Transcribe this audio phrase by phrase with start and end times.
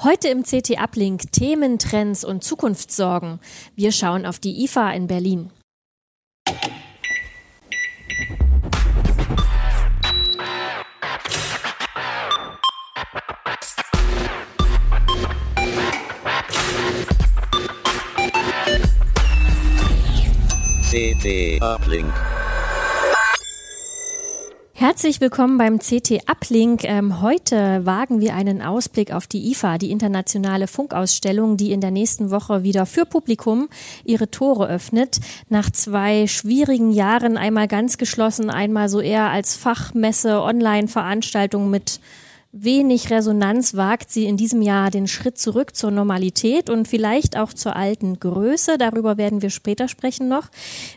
[0.00, 3.40] Heute im CT Uplink Themen, Trends und Zukunftssorgen.
[3.74, 5.50] Wir schauen auf die IFA in Berlin.
[20.98, 22.12] CT Uplink.
[24.72, 26.82] Herzlich willkommen beim CT Uplink.
[26.82, 31.92] Ähm, heute wagen wir einen Ausblick auf die IFA, die internationale Funkausstellung, die in der
[31.92, 33.68] nächsten Woche wieder für Publikum
[34.04, 35.20] ihre Tore öffnet.
[35.48, 42.00] Nach zwei schwierigen Jahren, einmal ganz geschlossen, einmal so eher als Fachmesse, Online-Veranstaltung mit
[42.52, 47.52] wenig Resonanz wagt sie in diesem Jahr den Schritt zurück zur Normalität und vielleicht auch
[47.52, 48.78] zur alten Größe.
[48.78, 50.48] Darüber werden wir später sprechen noch.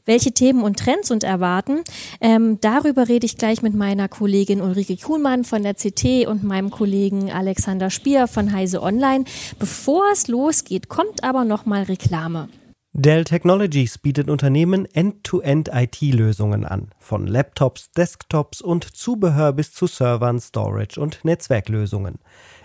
[0.05, 1.81] Welche Themen und Trends und erwarten?
[2.21, 6.69] Ähm, darüber rede ich gleich mit meiner Kollegin Ulrike Kuhlmann von der CT und meinem
[6.69, 9.25] Kollegen Alexander Spier von Heise Online.
[9.59, 12.47] Bevor es losgeht, kommt aber noch mal Reklame.
[12.93, 20.99] Dell Technologies bietet Unternehmen End-to-End-IT-Lösungen an, von Laptops, Desktops und Zubehör bis zu Servern, Storage
[20.99, 22.19] und Netzwerklösungen.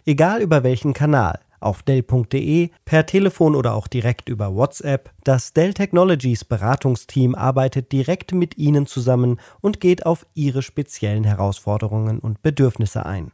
[0.05, 5.75] Egal über welchen Kanal, auf Dell.de, per Telefon oder auch direkt über WhatsApp, das Dell
[5.75, 13.07] Technologies Beratungsteam arbeitet direkt mit Ihnen zusammen und geht auf Ihre speziellen Herausforderungen und Bedürfnisse
[13.07, 13.31] ein.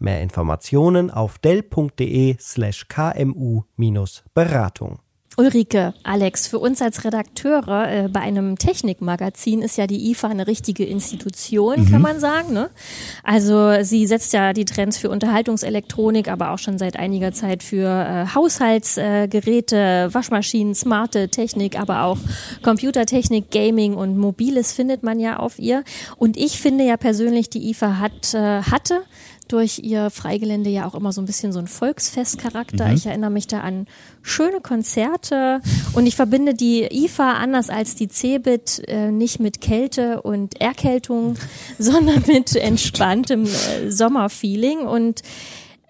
[0.00, 4.98] Mehr Informationen auf dell.de slash kmu-beratung.
[5.38, 10.46] Ulrike, Alex, für uns als Redakteure äh, bei einem Technikmagazin ist ja die IFA eine
[10.46, 11.90] richtige Institution, mhm.
[11.90, 12.52] kann man sagen.
[12.52, 12.68] Ne?
[13.22, 17.88] Also sie setzt ja die Trends für Unterhaltungselektronik, aber auch schon seit einiger Zeit für
[17.88, 22.18] äh, Haushaltsgeräte, äh, Waschmaschinen, smarte Technik, aber auch
[22.62, 25.82] Computertechnik, Gaming und Mobiles findet man ja auf ihr.
[26.16, 29.02] Und ich finde ja persönlich, die IFA hat, äh, hatte
[29.48, 32.88] durch ihr Freigelände ja auch immer so ein bisschen so ein Volksfestcharakter.
[32.88, 32.94] Mhm.
[32.94, 33.86] Ich erinnere mich da an
[34.22, 35.60] schöne Konzerte
[35.94, 41.36] und ich verbinde die IFA anders als die CeBIT äh, nicht mit Kälte und Erkältung,
[41.78, 45.22] sondern mit entspanntem äh, Sommerfeeling und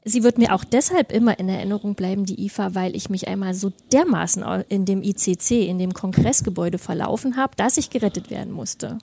[0.04, 3.54] Sie wird mir auch deshalb immer in Erinnerung bleiben, die IFA, weil ich mich einmal
[3.54, 8.98] so dermaßen in dem ICC, in dem Kongressgebäude verlaufen habe, dass ich gerettet werden musste.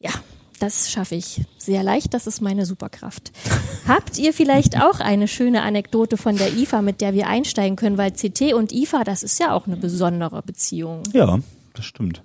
[0.00, 0.10] Ja,
[0.58, 3.32] das schaffe ich sehr leicht, das ist meine Superkraft.
[3.88, 7.98] Habt ihr vielleicht auch eine schöne Anekdote von der IFA, mit der wir einsteigen können?
[7.98, 11.02] Weil CT und IFA, das ist ja auch eine besondere Beziehung.
[11.12, 11.38] Ja,
[11.74, 12.22] das stimmt.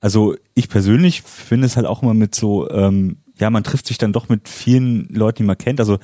[0.00, 3.98] Also ich persönlich finde es halt auch immer mit so, ähm, ja, man trifft sich
[3.98, 5.78] dann doch mit vielen Leuten, die man kennt.
[5.78, 5.98] Also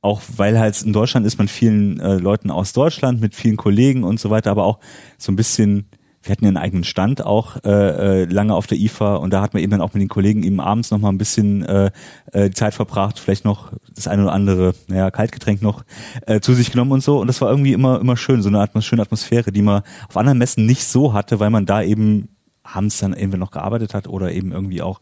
[0.00, 4.04] auch weil halt in Deutschland ist man vielen äh, Leuten aus Deutschland, mit vielen Kollegen
[4.04, 4.78] und so weiter, aber auch
[5.18, 5.90] so ein bisschen
[6.26, 9.40] wir hatten ja einen eigenen Stand auch äh, äh, lange auf der IFA und da
[9.40, 11.90] hat man eben dann auch mit den Kollegen eben abends noch mal ein bisschen äh,
[12.32, 15.84] äh, Zeit verbracht, vielleicht noch das eine oder andere, naja, Kaltgetränk noch
[16.26, 18.60] äh, zu sich genommen und so und das war irgendwie immer immer schön, so eine
[18.60, 22.28] Atmos schöne Atmosphäre, die man auf anderen Messen nicht so hatte, weil man da eben
[22.62, 25.00] abends dann irgendwie noch gearbeitet hat oder eben irgendwie auch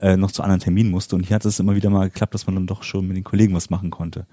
[0.00, 2.46] äh, noch zu anderen Terminen musste und hier hat es immer wieder mal geklappt, dass
[2.46, 4.26] man dann doch schon mit den Kollegen was machen konnte.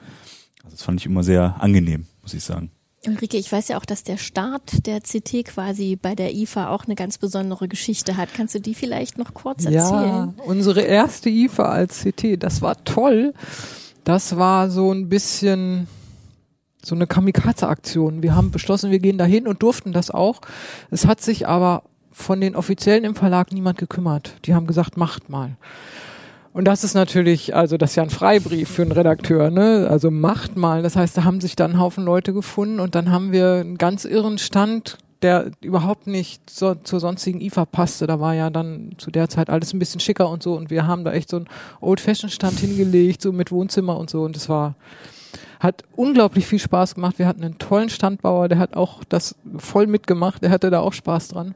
[0.64, 2.72] Also das fand ich immer sehr angenehm, muss ich sagen.
[3.08, 6.86] Ulrike, ich weiß ja auch, dass der Start der CT quasi bei der IFA auch
[6.86, 8.30] eine ganz besondere Geschichte hat.
[8.36, 9.82] Kannst du die vielleicht noch kurz erzählen?
[9.82, 13.34] Ja, unsere erste IFA als CT, das war toll.
[14.04, 15.88] Das war so ein bisschen
[16.84, 18.22] so eine Kamikaze-Aktion.
[18.22, 20.42] Wir haben beschlossen, wir gehen dahin und durften das auch.
[20.92, 24.36] Es hat sich aber von den Offiziellen im Verlag niemand gekümmert.
[24.46, 25.58] Die haben gesagt, macht mal.
[26.54, 29.88] Und das ist natürlich, also das ist ja ein Freibrief für einen Redakteur, ne?
[29.90, 30.84] Also macht mal.
[30.84, 33.78] Das heißt, da haben sich dann ein Haufen Leute gefunden und dann haben wir einen
[33.78, 38.06] ganz irren Stand, der überhaupt nicht so, zur sonstigen IFA passte.
[38.06, 40.88] Da war ja dann zu der Zeit alles ein bisschen schicker und so und wir
[40.88, 41.48] haben da echt so einen
[41.80, 44.76] Old-Fashion-Stand hingelegt, so mit Wohnzimmer und so und es war,
[45.62, 47.18] hat unglaublich viel Spaß gemacht.
[47.18, 50.94] Wir hatten einen tollen Standbauer, der hat auch das voll mitgemacht, der hatte da auch
[50.94, 51.56] Spaß dran.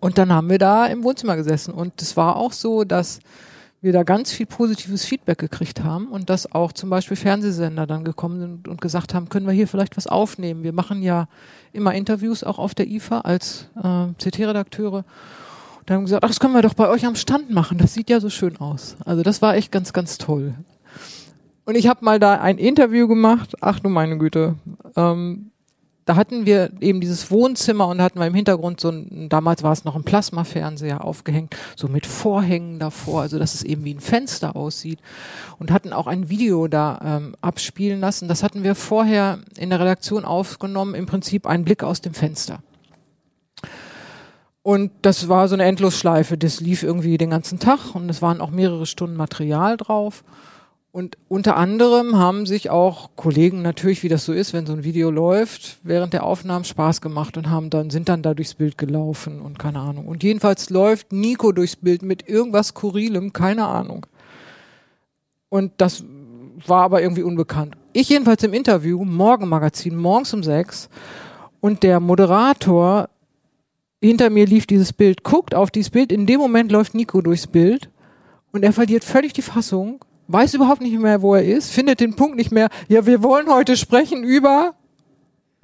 [0.00, 3.18] Und dann haben wir da im Wohnzimmer gesessen und es war auch so, dass
[3.80, 8.04] wir da ganz viel positives Feedback gekriegt haben und dass auch zum Beispiel Fernsehsender dann
[8.04, 10.64] gekommen sind und gesagt haben, können wir hier vielleicht was aufnehmen.
[10.64, 11.28] Wir machen ja
[11.72, 15.04] immer Interviews auch auf der IFA als äh, CT-Redakteure.
[15.86, 17.78] Da haben gesagt, ach, das können wir doch bei euch am Stand machen.
[17.78, 18.96] Das sieht ja so schön aus.
[19.04, 20.54] Also das war echt ganz, ganz toll.
[21.64, 23.54] Und ich habe mal da ein Interview gemacht.
[23.60, 24.56] Ach du meine Güte.
[24.96, 25.50] Ähm,
[26.08, 29.72] da hatten wir eben dieses Wohnzimmer und hatten wir im Hintergrund so ein, damals war
[29.72, 34.00] es noch ein Plasmafernseher aufgehängt, so mit Vorhängen davor, also dass es eben wie ein
[34.00, 35.00] Fenster aussieht
[35.58, 38.26] und hatten auch ein Video da ähm, abspielen lassen.
[38.26, 42.60] Das hatten wir vorher in der Redaktion aufgenommen, im Prinzip ein Blick aus dem Fenster.
[44.62, 48.40] Und das war so eine Endlosschleife, das lief irgendwie den ganzen Tag und es waren
[48.40, 50.24] auch mehrere Stunden Material drauf.
[50.98, 54.82] Und unter anderem haben sich auch Kollegen natürlich, wie das so ist, wenn so ein
[54.82, 58.76] Video läuft, während der Aufnahmen Spaß gemacht und haben dann, sind dann da durchs Bild
[58.76, 60.08] gelaufen und keine Ahnung.
[60.08, 64.06] Und jedenfalls läuft Nico durchs Bild mit irgendwas Skurrilem, keine Ahnung.
[65.50, 66.02] Und das
[66.66, 67.76] war aber irgendwie unbekannt.
[67.92, 70.88] Ich jedenfalls im Interview, Morgenmagazin, morgens um sechs,
[71.60, 73.08] und der Moderator
[74.02, 77.46] hinter mir lief dieses Bild, guckt auf dieses Bild, in dem Moment läuft Nico durchs
[77.46, 77.88] Bild
[78.50, 82.14] und er verliert völlig die Fassung weiß überhaupt nicht mehr, wo er ist, findet den
[82.16, 82.68] Punkt nicht mehr.
[82.88, 84.74] Ja, wir wollen heute sprechen über.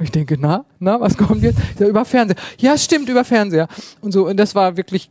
[0.00, 1.58] Ich denke, na, na, was kommt jetzt?
[1.78, 2.36] Ja, über Fernseher.
[2.58, 3.68] Ja, stimmt, über Fernseher.
[4.00, 5.08] Und so, und das war wirklich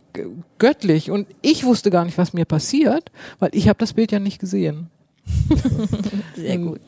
[0.57, 1.09] göttlich.
[1.09, 3.09] Und ich wusste gar nicht, was mir passiert,
[3.39, 4.89] weil ich habe das Bild ja nicht gesehen.
[6.35, 6.81] Sehr gut.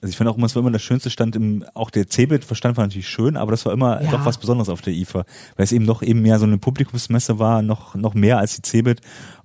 [0.00, 2.76] Also ich fand auch immer, es war immer das schönste Stand im, auch der Cebit-Verstand
[2.76, 4.10] war natürlich schön, aber das war immer Ja.
[4.10, 5.24] doch was Besonderes auf der IFA,
[5.56, 8.62] weil es eben doch eben mehr so eine Publikumsmesse war, noch, noch mehr als die
[8.62, 9.00] Cebit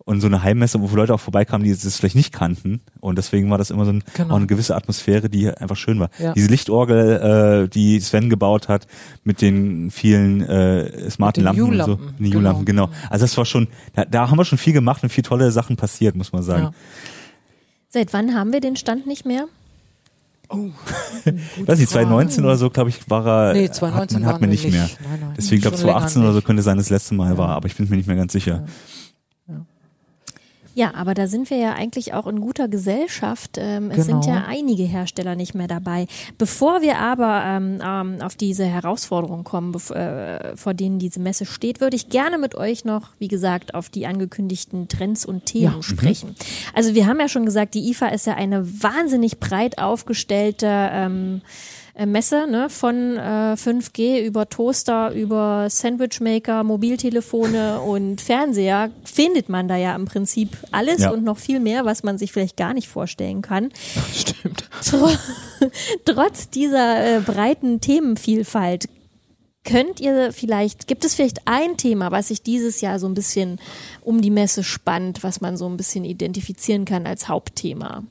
[0.09, 3.49] und so eine Heimmesse, wo Leute auch vorbeikamen, die das vielleicht nicht kannten und deswegen
[3.51, 4.35] war das immer so ein, Genau.
[4.35, 6.09] eine gewisse Atmosphäre, die einfach schön war.
[6.17, 6.33] Ja.
[6.33, 8.87] Diese Lichtorgel, äh, die Sven gebaut hat,
[9.23, 11.99] mit den vielen äh, smarten Lampen und so.
[12.17, 12.61] Die genau.
[12.65, 12.89] genau.
[13.11, 15.77] Also das war schon, da, da haben wir schon viel gemacht und viel tolle Sachen
[15.77, 16.63] passiert, muss man sagen.
[16.63, 16.71] Ja.
[17.89, 19.45] Seit wann haben wir den Stand nicht mehr?
[21.65, 24.49] weiß nicht, 2019 oder so, glaube ich, war er, Nee, hat 2019 man, hat man
[24.49, 24.73] nicht nicht.
[24.73, 24.89] mehr.
[25.07, 25.33] Nein, nein.
[25.37, 27.37] Deswegen glaube Schon 2018 länger oder so könnte sein, das letzte Mal Ja.
[27.37, 28.63] war, aber ich bin mir nicht mehr ganz sicher.
[28.65, 28.65] Ja,
[30.93, 33.57] aber da sind wir ja eigentlich auch in guter Gesellschaft.
[33.57, 34.21] Ähm, Es Genau.
[34.21, 36.07] sind ja einige Hersteller nicht mehr dabei.
[36.37, 41.81] Bevor wir aber ähm, ähm, auf diese Herausforderungen kommen, äh, vor denen diese Messe steht,
[41.81, 45.81] würde ich gerne mit euch noch, wie gesagt, auf die angekündigten Trends und Themen Ja.
[45.83, 46.35] sprechen.
[46.73, 51.41] Also wir haben ja schon gesagt, die IFA ist ja eine wahnsinnig breit aufgestellte ähm,
[51.45, 59.67] äh, Messe, ne, von äh, 5G über Toaster, über Sandwichmaker, Mobiltelefone und Fernseher findet man
[59.67, 61.11] da ja im Prinzip alles Ja.
[61.11, 63.69] und noch viel mehr, was man sich vielleicht gar nicht vorstellen kann.
[64.13, 64.69] Stimmt.
[64.83, 65.09] Tr
[66.05, 68.87] Trotz dieser äh, breiten Themenvielfalt
[69.65, 73.59] könnt ihr vielleicht, gibt es vielleicht ein Thema, was sich dieses Jahr so ein bisschen
[74.01, 78.03] um die Messe spannt, was man so ein bisschen identifizieren kann als Hauptthema?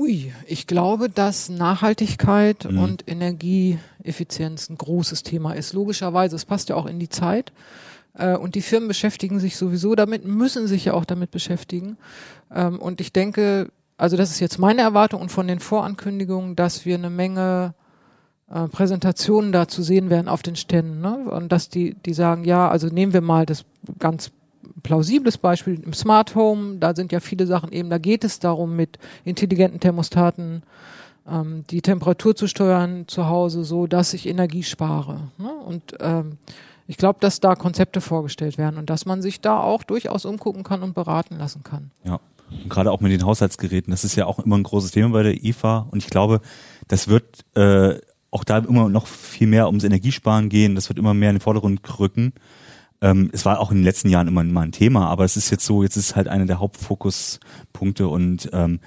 [0.00, 2.78] Ui, ich glaube, dass Nachhaltigkeit Mhm.
[2.78, 5.74] und Energieeffizienz ein großes Thema ist.
[5.74, 7.52] Logischerweise, es passt ja auch in die Zeit.
[8.14, 11.98] Äh, Und die Firmen beschäftigen sich sowieso damit, müssen sich ja auch damit beschäftigen.
[12.50, 13.68] Ähm, Und ich denke,
[13.98, 17.74] also das ist jetzt meine Erwartung und von den Vorankündigungen, dass wir eine Menge
[18.50, 21.02] äh, Präsentationen da zu sehen werden auf den Ständen.
[21.02, 21.26] Ne?
[21.30, 23.66] Und dass die, die sagen, ja, also nehmen wir mal das
[23.98, 24.30] ganz
[24.80, 28.76] plausibles Beispiel im Smart Home, da sind ja viele Sachen eben, da geht es darum,
[28.76, 30.62] mit intelligenten Thermostaten
[31.28, 35.30] ähm, die Temperatur zu steuern zu Hause, so dass ich Energie spare.
[35.38, 35.52] Ne?
[35.52, 36.38] Und ähm,
[36.86, 40.64] ich glaube, dass da Konzepte vorgestellt werden und dass man sich da auch durchaus umgucken
[40.64, 41.90] kann und beraten lassen kann.
[42.04, 42.20] Ja.
[42.50, 45.22] Und gerade auch mit den Haushaltsgeräten, das ist ja auch immer ein großes Thema bei
[45.22, 46.40] der IFA und ich glaube,
[46.88, 47.94] das wird äh,
[48.32, 51.40] auch da immer noch viel mehr ums Energiesparen gehen, das wird immer mehr in den
[51.40, 52.32] Vordergrund rücken.
[53.02, 55.50] Ähm, es war auch in den letzten Jahren immer mal ein Thema, aber es ist
[55.50, 58.80] jetzt so, jetzt ist halt einer der Hauptfokuspunkte und ähm,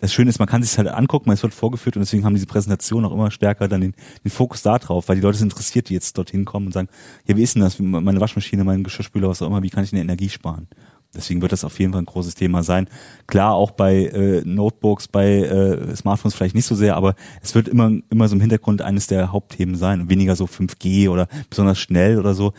[0.00, 2.46] das Schöne ist, man kann sich halt angucken, es wird vorgeführt und deswegen haben diese
[2.46, 5.88] Präsentationen auch immer stärker dann den, den Fokus da drauf, weil die Leute sind interessiert,
[5.88, 6.88] die jetzt dorthin kommen und sagen,
[7.26, 9.90] ja, wie ist denn das, meine Waschmaschine, mein Geschirrspüler, was auch immer, wie kann ich
[9.90, 10.68] denn Energie sparen?
[11.14, 12.86] Deswegen wird das auf jeden Fall ein großes Thema sein.
[13.26, 17.66] Klar, auch bei äh, Notebooks, bei äh, Smartphones vielleicht nicht so sehr, aber es wird
[17.66, 22.18] immer, immer so im Hintergrund eines der Hauptthemen sein weniger so 5G oder besonders schnell
[22.18, 22.52] oder so.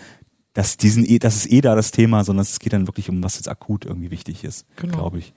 [0.53, 3.23] Das, diesen, eh- das ist eh da das Thema, sondern es geht dann wirklich um,
[3.23, 4.97] was jetzt akut irgendwie wichtig ist, Genau.
[4.97, 5.33] glaube ich.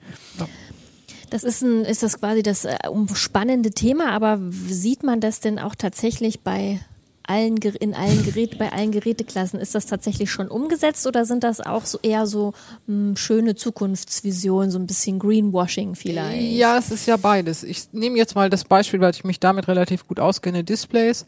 [1.29, 5.59] Das ist, ein, ist das quasi das äh, umspannende Thema, aber sieht man das denn
[5.59, 6.79] auch tatsächlich bei
[7.25, 11.61] allen in allen Gerät bei allen Geräteklassen ist das tatsächlich schon umgesetzt oder sind das
[11.61, 12.51] auch so eher so
[12.87, 16.51] mh, schöne Zukunftsvisionen, so ein bisschen Greenwashing vielleicht?
[16.51, 17.63] Ja, es ist ja beides.
[17.63, 21.25] Ich nehme jetzt mal das Beispiel, weil ich mich damit relativ gut auskenne, Displays.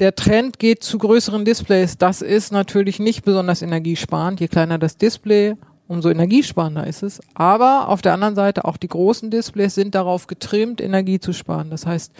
[0.00, 1.98] Der Trend geht zu größeren Displays.
[1.98, 4.40] Das ist natürlich nicht besonders energiesparend.
[4.40, 5.56] Je kleiner das Display,
[5.88, 7.20] umso energiesparender ist es.
[7.34, 11.68] Aber auf der anderen Seite auch die großen Displays sind darauf getrimmt, Energie zu sparen.
[11.68, 12.14] Das heißt,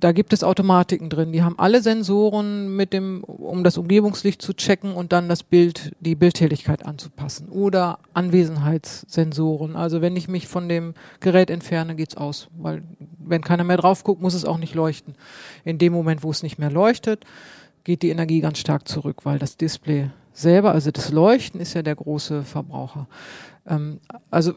[0.00, 1.32] da gibt es Automatiken drin.
[1.32, 5.92] Die haben alle Sensoren mit dem, um das Umgebungslicht zu checken und dann das Bild,
[6.00, 7.48] die Bildhelligkeit anzupassen.
[7.48, 9.74] Oder Anwesenheitssensoren.
[9.74, 12.48] Also wenn ich mich von dem Gerät entferne, geht's aus.
[12.56, 12.82] Weil
[13.18, 15.14] wenn keiner mehr drauf guckt, muss es auch nicht leuchten.
[15.64, 17.24] In dem Moment, wo es nicht mehr leuchtet,
[17.82, 21.82] geht die Energie ganz stark zurück, weil das Display selber, also das Leuchten ist ja
[21.82, 23.08] der große Verbraucher.
[23.66, 23.98] Ähm,
[24.30, 24.54] also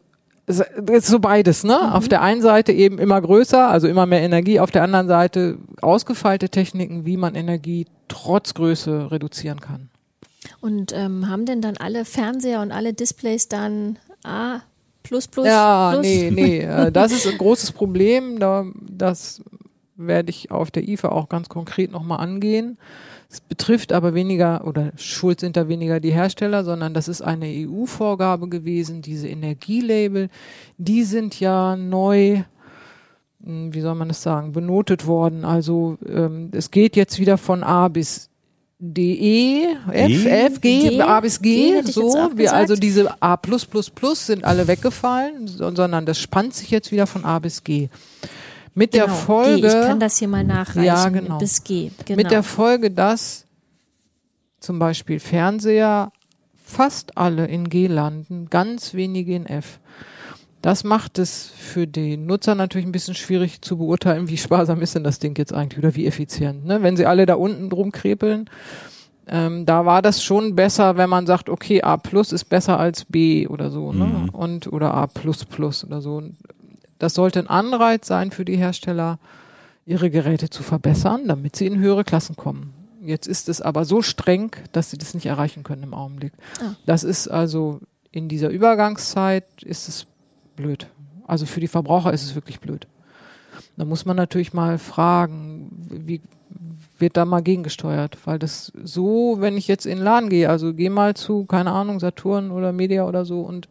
[0.60, 1.80] ist so beides, ne?
[1.82, 1.90] Mhm.
[1.94, 5.58] Auf der einen Seite eben immer größer, also immer mehr Energie, auf der anderen Seite
[5.82, 9.90] ausgefeilte Techniken, wie man Energie trotz Größe reduzieren kann.
[10.60, 14.62] Und ähm, haben denn dann alle Fernseher und alle Displays dann A
[15.04, 15.48] plus plus?
[15.48, 16.06] Ja, plus?
[16.06, 18.40] nee, nee, äh, das ist ein großes Problem.
[18.40, 19.42] Da, das
[19.96, 22.78] werde ich auf der IFA auch ganz konkret nochmal angehen.
[23.32, 27.46] Es betrifft aber weniger, oder schuld sind da weniger die Hersteller, sondern das ist eine
[27.46, 30.28] EU-Vorgabe gewesen, diese Energielabel,
[30.78, 32.44] die sind ja neu,
[33.42, 35.46] hm, wie soll man das sagen, benotet worden.
[35.46, 38.30] Also ähm, es geht jetzt wieder von A bis
[38.80, 42.32] DE, F, F, G, G, A bis G, G so.
[42.36, 43.40] Wir, also diese A
[44.16, 47.88] sind alle weggefallen, sondern das spannt sich jetzt wieder von A bis G.
[48.74, 49.62] Mit genau, der Folge.
[49.62, 50.84] G, ich kann das hier mal nachreichen.
[50.84, 51.38] Ja, genau.
[51.38, 51.92] Bis G.
[52.06, 52.18] Genau.
[52.18, 53.46] Mit der Folge, dass
[54.60, 56.12] zum Beispiel Fernseher
[56.64, 59.80] fast alle in G landen, ganz wenige in F.
[60.62, 64.94] Das macht es für den Nutzer natürlich ein bisschen schwierig zu beurteilen, wie sparsam ist
[64.94, 66.66] denn das Ding jetzt eigentlich oder wie effizient.
[66.66, 66.84] Ne?
[66.84, 68.48] Wenn sie alle da unten drum krepeln,
[69.28, 73.06] ähm, da war das schon besser, wenn man sagt, okay, A plus ist besser als
[73.06, 74.06] B oder so, ne?
[74.06, 74.30] Mhm.
[74.30, 76.22] Und oder A plus plus oder so.
[77.02, 79.18] Das sollte ein Anreiz sein für die Hersteller,
[79.88, 82.76] ihre Geräte zu verbessern, damit sie in höhere Klassen kommen.
[83.04, 86.32] Jetzt ist es aber so streng, dass sie das nicht erreichen können im Augenblick.
[86.60, 86.76] Ah.
[86.86, 87.80] Das ist also
[88.12, 90.06] in dieser Übergangszeit ist es
[90.56, 90.86] blöd.
[91.26, 92.86] Also für die Verbraucher ist es wirklich blöd.
[93.78, 96.22] Da muss man natürlich mal fragen, wie
[97.00, 98.16] wird da mal gegengesteuert?
[98.26, 101.72] Weil das so, wenn ich jetzt in den Laden gehe, also geh mal zu, keine
[101.72, 103.70] Ahnung, Saturn oder Media oder so und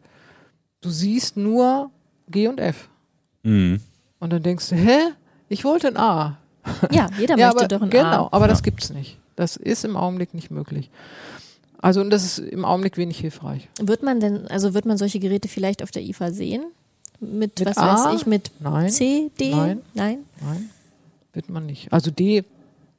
[0.80, 1.92] du siehst nur
[2.28, 2.89] G und F.
[3.42, 3.80] Mhm.
[4.18, 4.98] Und dann denkst du, hä?
[5.48, 6.36] Ich wollte ein A.
[6.92, 8.10] Ja, jeder ja, möchte aber, doch ein genau, A.
[8.10, 8.48] Genau, aber ja.
[8.48, 9.18] das gibt's nicht.
[9.36, 10.90] Das ist im Augenblick nicht möglich.
[11.78, 13.68] Also und das ist im Augenblick wenig hilfreich.
[13.80, 16.64] Wird man denn, also wird man solche Geräte vielleicht auf der IFA sehen?
[17.20, 18.04] Mit, mit was A?
[18.04, 18.90] weiß ich, mit Nein.
[18.90, 19.50] C, D?
[19.50, 19.80] Nein.
[19.94, 20.18] Nein?
[20.42, 20.70] Nein.
[21.32, 21.92] Wird man nicht.
[21.92, 22.44] Also D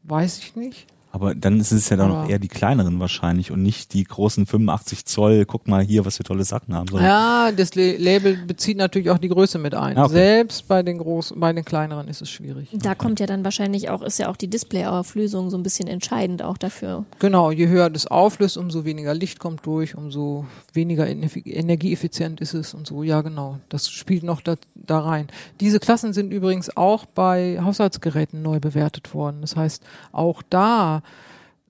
[0.03, 0.87] weiß ich nicht.
[1.11, 4.45] Aber dann ist es ja dann auch eher die kleineren wahrscheinlich und nicht die großen
[4.45, 6.87] 85 Zoll, guck mal hier, was wir tolle Sachen haben.
[6.97, 9.97] Ja, das Label bezieht natürlich auch die Größe mit ein.
[9.97, 10.13] Ah, okay.
[10.13, 12.69] Selbst bei den großen, bei den kleineren ist es schwierig.
[12.71, 12.97] Da okay.
[12.97, 16.57] kommt ja dann wahrscheinlich auch, ist ja auch die Displayauflösung so ein bisschen entscheidend auch
[16.57, 17.05] dafür.
[17.19, 22.73] Genau, je höher das auflöst, umso weniger Licht kommt durch, umso weniger energieeffizient ist es
[22.73, 23.03] und so.
[23.03, 23.59] Ja, genau.
[23.67, 25.27] Das spielt noch da, da rein.
[25.59, 29.41] Diese Klassen sind übrigens auch bei Haushaltsgeräten neu bewertet worden.
[29.41, 31.00] Das heißt, auch da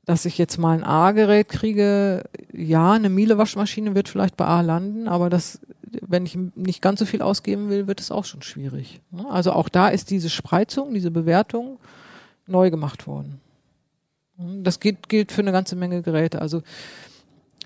[0.06, 5.08] dass ich jetzt mal ein A-Gerät kriege, ja, eine Miele-Waschmaschine wird vielleicht bei A landen,
[5.08, 5.60] aber das,
[6.02, 9.02] wenn ich nicht ganz so viel ausgeben will, wird es auch schon schwierig.
[9.12, 9.30] Ne?
[9.30, 11.78] Also auch da ist diese Spreizung, diese Bewertung
[12.48, 13.40] neu gemacht worden.
[14.38, 16.42] Das gilt, gilt für eine ganze Menge Geräte.
[16.42, 16.64] Also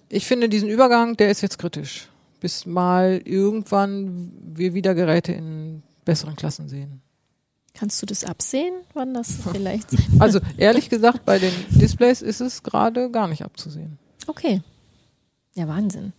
[0.09, 2.09] ich finde diesen Übergang, der ist jetzt kritisch,
[2.41, 7.01] bis mal irgendwann wir wieder Geräte in besseren Klassen sehen.
[7.77, 9.89] Kannst du das absehen, wann das vielleicht?
[10.20, 14.00] Also ehrlich gesagt, bei den Displays ist es gerade gar nicht abzusehen.
[14.27, 14.62] Okay.
[15.55, 16.13] Ja, Wahnsinn.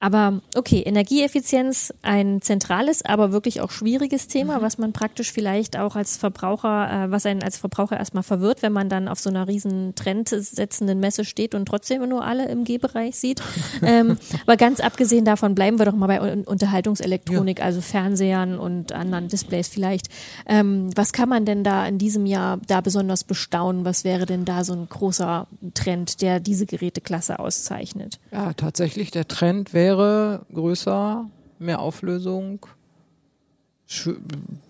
[0.00, 4.62] Aber okay, Energieeffizienz ein zentrales, aber wirklich auch schwieriges Thema, mhm.
[4.62, 8.72] was man praktisch vielleicht auch als Verbraucher, äh, was einen als Verbraucher erstmal verwirrt, wenn
[8.72, 13.16] man dann auf so einer riesen trendsetzenden Messe steht und trotzdem nur alle im G-Bereich
[13.16, 13.42] sieht.
[13.82, 17.64] ähm, aber ganz abgesehen davon bleiben wir doch mal bei Unterhaltungselektronik, ja.
[17.64, 20.08] also Fernsehern und anderen Displays vielleicht.
[20.46, 23.84] Ähm, was kann man denn da in diesem Jahr da besonders bestaunen?
[23.84, 28.18] Was wäre denn da so ein großer Trend, der diese Geräteklasse auszeichnet?
[28.32, 32.66] Ja, tatsächlich der Trend wäre wäre größer, mehr Auflösung,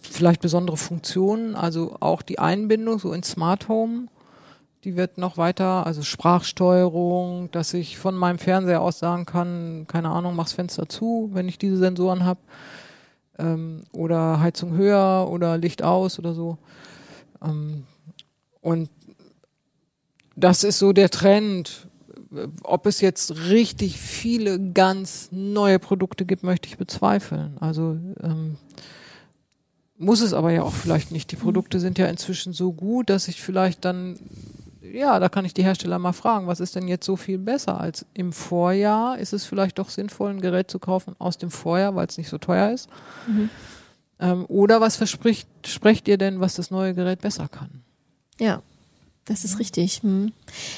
[0.03, 4.09] vielleicht besondere Funktionen, also auch die Einbindung so in Smart Home,
[4.85, 10.11] die wird noch weiter, also Sprachsteuerung, dass ich von meinem Fernseher aus sagen kann, keine
[10.11, 12.41] Ahnung, mach's Fenster zu, wenn ich diese Sensoren habe,
[13.39, 16.59] ähm, oder Heizung höher oder Licht aus oder so.
[17.43, 17.85] Ähm,
[18.61, 18.91] und
[20.37, 21.87] das ist so der Trend,
[22.63, 27.57] ob es jetzt richtig viele ganz neue Produkte gibt, möchte ich bezweifeln.
[27.61, 28.57] Also ähm,
[29.97, 31.31] muss es aber ja auch vielleicht nicht.
[31.31, 34.19] Die Produkte sind ja inzwischen so gut, dass ich vielleicht dann,
[34.83, 37.81] ja, da kann ich die Hersteller mal fragen, was ist denn jetzt so viel besser
[37.81, 39.19] als im Vorjahr?
[39.19, 42.29] Ist es vielleicht doch sinnvoll, ein Gerät zu kaufen aus dem Vorjahr, weil es nicht
[42.29, 42.89] so teuer ist?
[43.27, 43.51] Mhm.
[44.19, 47.83] Ähm, oder was verspricht, sprecht ihr denn, was das neue Gerät besser kann?
[48.41, 48.63] Ja.
[49.27, 50.03] Das ist richtig.
[50.03, 50.33] Hm.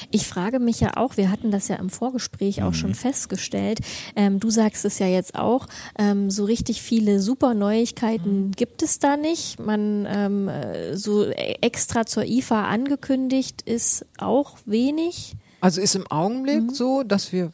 [0.09, 3.79] Ich frage mich ja auch, wir hatten das ja im Vorgespräch auch schon festgestellt.
[4.15, 5.67] Ähm, du sagst es ja jetzt auch,
[5.99, 9.59] ähm, so richtig viele super Neuigkeiten gibt es da nicht.
[9.59, 15.35] Man ähm, äh, so extra zur IFA angekündigt ist auch wenig.
[15.59, 16.69] Also ist im Augenblick Mhm.
[16.69, 17.51] so, dass wir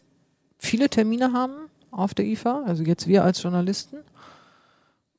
[0.60, 1.54] viele Termine haben
[1.90, 3.98] auf der IFA, also jetzt wir als Journalisten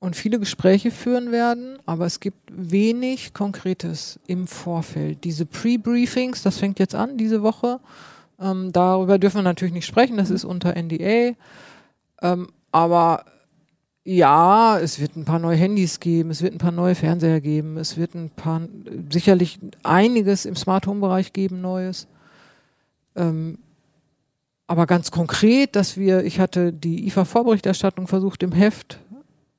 [0.04, 5.24] und viele Gespräche führen werden, aber es gibt wenig Konkretes im Vorfeld.
[5.24, 7.80] Diese Pre-Briefings, das fängt jetzt an diese Woche.
[8.38, 11.32] Ähm, darüber dürfen wir natürlich nicht sprechen, das ist unter NDA.
[12.20, 13.24] Ähm, aber
[14.04, 17.78] ja, es wird ein paar neue Handys geben, es wird ein paar neue Fernseher geben,
[17.78, 18.60] es wird ein paar,
[19.10, 22.08] sicherlich einiges im Smart Home Bereich geben, Neues.
[23.16, 23.56] Ähm,
[24.66, 28.98] aber ganz konkret, dass wir, ich hatte die IFA-Vorberichterstattung versucht im Heft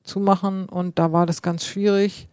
[0.06, 2.28] zu machen und da war das ganz schwierig,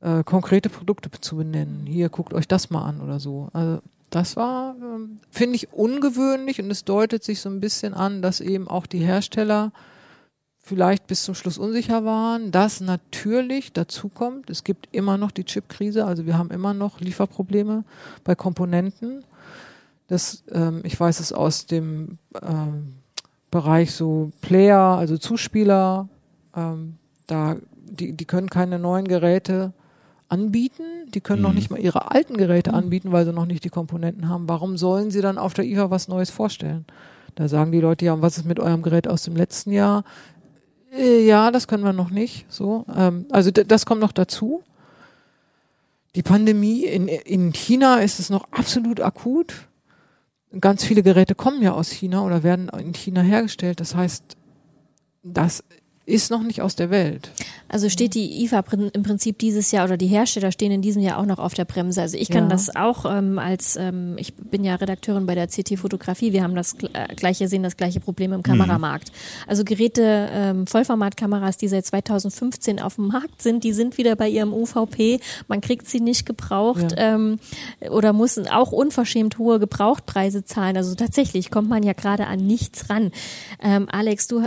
[0.00, 1.86] äh, konkrete Produkte zu benennen.
[1.86, 3.48] Hier, guckt euch das mal an oder so.
[3.52, 3.80] Also
[4.10, 8.40] das war, ähm, finde ich, ungewöhnlich und es deutet sich so ein bisschen an, dass
[8.40, 9.72] eben auch die Hersteller
[10.62, 15.44] vielleicht bis zum Schluss unsicher waren, dass natürlich dazu kommt, es gibt immer noch die
[15.44, 17.84] Chipkrise, also wir haben immer noch Lieferprobleme
[18.22, 19.24] bei Komponenten.
[20.06, 22.94] Das, ähm, ich weiß es aus dem ähm,
[23.50, 26.08] Bereich so Player, also Zuspieler,
[26.56, 29.72] ähm, da die, die können keine neuen Geräte
[30.28, 31.54] anbieten, die können noch Mhm.
[31.56, 34.48] nicht mal ihre alten Geräte anbieten, weil sie noch nicht die Komponenten haben.
[34.48, 36.86] Warum sollen sie dann auf der IFA was Neues vorstellen?
[37.34, 40.04] Da sagen die Leute, ja, und was ist mit eurem Gerät aus dem letzten Jahr?
[40.96, 42.46] Äh, Ja, das können wir noch nicht.
[42.50, 44.62] So, ähm, also das kommt noch dazu.
[46.14, 49.68] Die Pandemie in, in China ist es noch absolut akut.
[50.60, 53.80] Ganz viele Geräte kommen ja aus China oder werden in China hergestellt.
[53.80, 54.36] Das heißt,
[55.22, 55.64] das
[56.04, 57.30] ist noch nicht aus der Welt.
[57.68, 61.18] Also steht die IFA im Prinzip dieses Jahr oder die Hersteller stehen in diesem Jahr
[61.18, 62.02] auch noch auf der Bremse.
[62.02, 62.48] Also ich kann Ja.
[62.50, 66.54] das auch ähm, als, ähm, ich bin ja Redakteurin bei der CT Fotografie, wir haben
[66.54, 69.12] das gl- äh, gleiche, sehen das gleiche Problem im Kameramarkt.
[69.46, 74.28] Also Geräte, ähm, Vollformatkameras, die seit 2015 auf dem Markt sind, die sind wieder bei
[74.28, 75.20] ihrem UVP.
[75.48, 77.38] Man kriegt sie nicht gebraucht ähm,
[77.90, 80.76] oder muss auch unverschämt hohe Gebrauchtpreise zahlen.
[80.76, 83.12] Also tatsächlich kommt man ja gerade an nichts ran.
[83.62, 84.44] Ähm, Alex, du,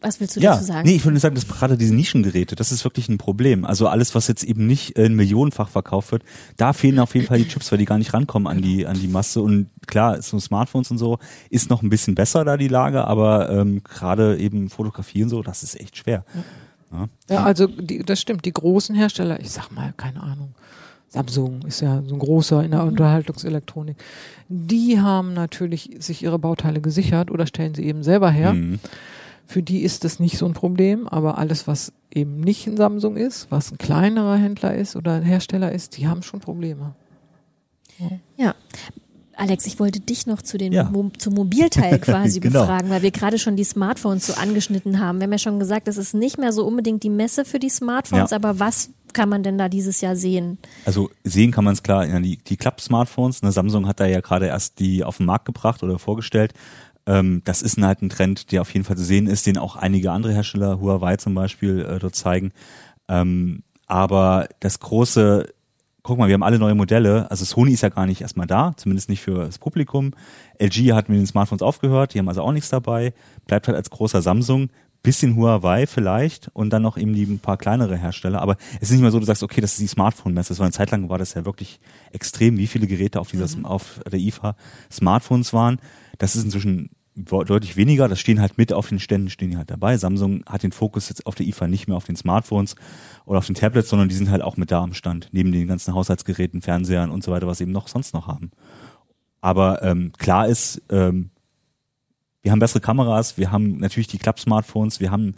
[0.00, 0.88] was willst du Ja, dazu sagen?
[0.88, 3.64] nee, ich würde sagen, dass gerade diese Nischengeräte, das ist wirklich ein Problem.
[3.64, 6.22] Also alles, was jetzt eben nicht äh, millionenfach verkauft wird,
[6.56, 8.98] da fehlen auf jeden Fall die Chips, weil die gar nicht rankommen an die an
[8.98, 9.42] die Masse.
[9.42, 11.18] Und klar, so Smartphones und so
[11.50, 15.42] ist noch ein bisschen besser da die Lage, aber ähm, gerade eben Fotografie und so,
[15.42, 16.24] das ist echt schwer.
[16.92, 17.08] Ja.
[17.28, 18.44] Ja, also die, das stimmt.
[18.44, 20.54] Die großen Hersteller, ich sag mal, keine Ahnung,
[21.08, 23.96] Samsung ist ja so ein großer in der Unterhaltungselektronik.
[24.48, 28.54] Die haben natürlich sich ihre Bauteile gesichert oder stellen sie eben selber her.
[28.54, 28.80] Mhm.
[29.50, 33.16] Für die ist das nicht so ein Problem, aber alles, was eben nicht ein Samsung
[33.16, 36.94] ist, was ein kleinerer Händler ist oder ein Hersteller ist, die haben schon Probleme.
[38.36, 38.54] Ja.
[39.36, 40.84] Alex, ich wollte dich noch zu den Ja.
[40.84, 42.60] Mo zum Mobilteil quasi Genau.
[42.60, 45.18] befragen, weil wir gerade schon die Smartphones so angeschnitten haben.
[45.18, 47.70] Wir haben ja schon gesagt, es ist nicht mehr so unbedingt die Messe für die
[47.70, 48.36] Smartphones, Ja.
[48.36, 50.58] aber was kann man denn da dieses Jahr sehen?
[50.84, 54.20] Also sehen kann man es klar, ja, die, die Klapp-Smartphones, ne, Samsung hat da ja
[54.20, 56.54] gerade erst die auf den Markt gebracht oder vorgestellt.
[57.10, 59.74] Ähm, das ist halt ein Trend, der auf jeden Fall zu sehen ist, den auch
[59.74, 62.52] einige andere Hersteller, Huawei zum Beispiel, äh, dort zeigen.
[63.08, 65.52] Ähm, aber das große,
[66.04, 67.28] guck mal, wir haben alle neue Modelle.
[67.28, 70.12] Also Sony ist ja gar nicht erstmal da, zumindest nicht für das Publikum.
[70.60, 73.12] LG hat mit den Smartphones aufgehört, die haben also auch nichts dabei.
[73.44, 74.70] Bleibt halt als großer Samsung.
[75.02, 78.42] Bisschen Huawei vielleicht und dann noch eben die ein paar kleinere Hersteller.
[78.42, 80.56] Aber es ist nicht mehr so, du sagst, okay, das ist die Smartphone-Messe.
[80.58, 81.80] War eine Zeit lang war das ja wirklich
[82.12, 84.54] extrem, wie viele Geräte auf dieser auf der IFA
[84.92, 85.80] Smartphones waren.
[86.18, 88.08] Das ist inzwischen deutlich weniger.
[88.08, 89.96] Das stehen halt mit auf den Ständen, stehen die halt dabei.
[89.96, 92.76] Samsung hat den Fokus jetzt auf der IFA nicht mehr auf den Smartphones
[93.26, 95.66] oder auf den Tablets, sondern die sind halt auch mit da am Stand, neben den
[95.66, 98.50] ganzen Haushaltsgeräten, Fernsehern und so weiter, was sie eben noch sonst noch haben.
[99.40, 101.30] Aber ähm, klar ist, ähm,
[102.42, 105.34] wir haben bessere Kameras, wir haben natürlich die Klapp-Smartphones, wir haben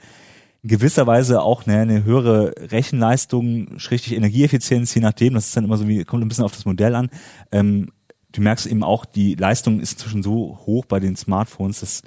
[0.63, 5.65] in gewisser Weise auch eine, eine höhere Rechenleistung, schrägstrich Energieeffizienz, je nachdem, das ist dann
[5.65, 7.11] immer so wie, kommt ein bisschen auf das Modell an.
[7.51, 7.91] Ähm,
[8.33, 12.03] du merkst eben auch, die Leistung ist inzwischen so hoch bei den Smartphones, dass,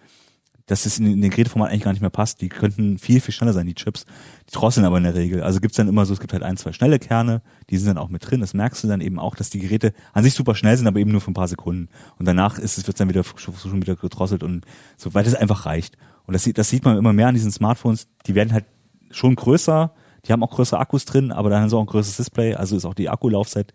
[0.66, 2.42] dass es in, den Geräteformat eigentlich gar nicht mehr passt.
[2.42, 4.06] Die könnten viel, viel schneller sein, die Chips.
[4.50, 5.44] Die drosseln aber in der Regel.
[5.44, 7.98] Also gibt's dann immer so, es gibt halt ein, zwei schnelle Kerne, die sind dann
[7.98, 8.42] auch mit drin.
[8.42, 11.00] Das merkst du dann eben auch, dass die Geräte an sich super schnell sind, aber
[11.00, 11.90] eben nur für ein paar Sekunden.
[12.18, 14.66] Und danach ist es, wird's dann wieder schon schon wieder gedrosselt und
[14.98, 15.98] so, weil das einfach reicht.
[16.26, 18.08] Und das sieht, das sieht man immer mehr an diesen Smartphones.
[18.26, 18.66] Die werden halt
[19.12, 19.94] schon größer,
[20.26, 22.76] die haben auch größere Akkus drin, aber dann haben sie auch ein größeres Display, also
[22.76, 23.74] ist auch die Akkulaufzeit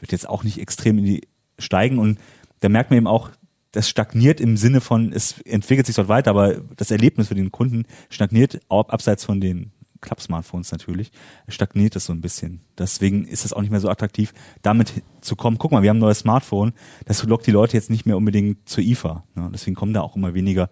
[0.00, 2.18] wird jetzt auch nicht extrem in die steigen und
[2.60, 3.30] da merkt man eben auch,
[3.72, 7.52] das stagniert im Sinne von, es entwickelt sich dort weiter, aber das Erlebnis für den
[7.52, 11.10] Kunden stagniert abseits von den Klapp-Smartphones natürlich,
[11.48, 12.60] stagniert es so ein bisschen.
[12.78, 15.58] Deswegen ist es auch nicht mehr so attraktiv, damit zu kommen.
[15.58, 16.72] Guck mal, wir haben ein neues Smartphone,
[17.04, 19.24] das lockt die Leute jetzt nicht mehr unbedingt zur IFA.
[19.34, 19.50] Ne?
[19.52, 20.70] Deswegen kommen da auch immer weniger,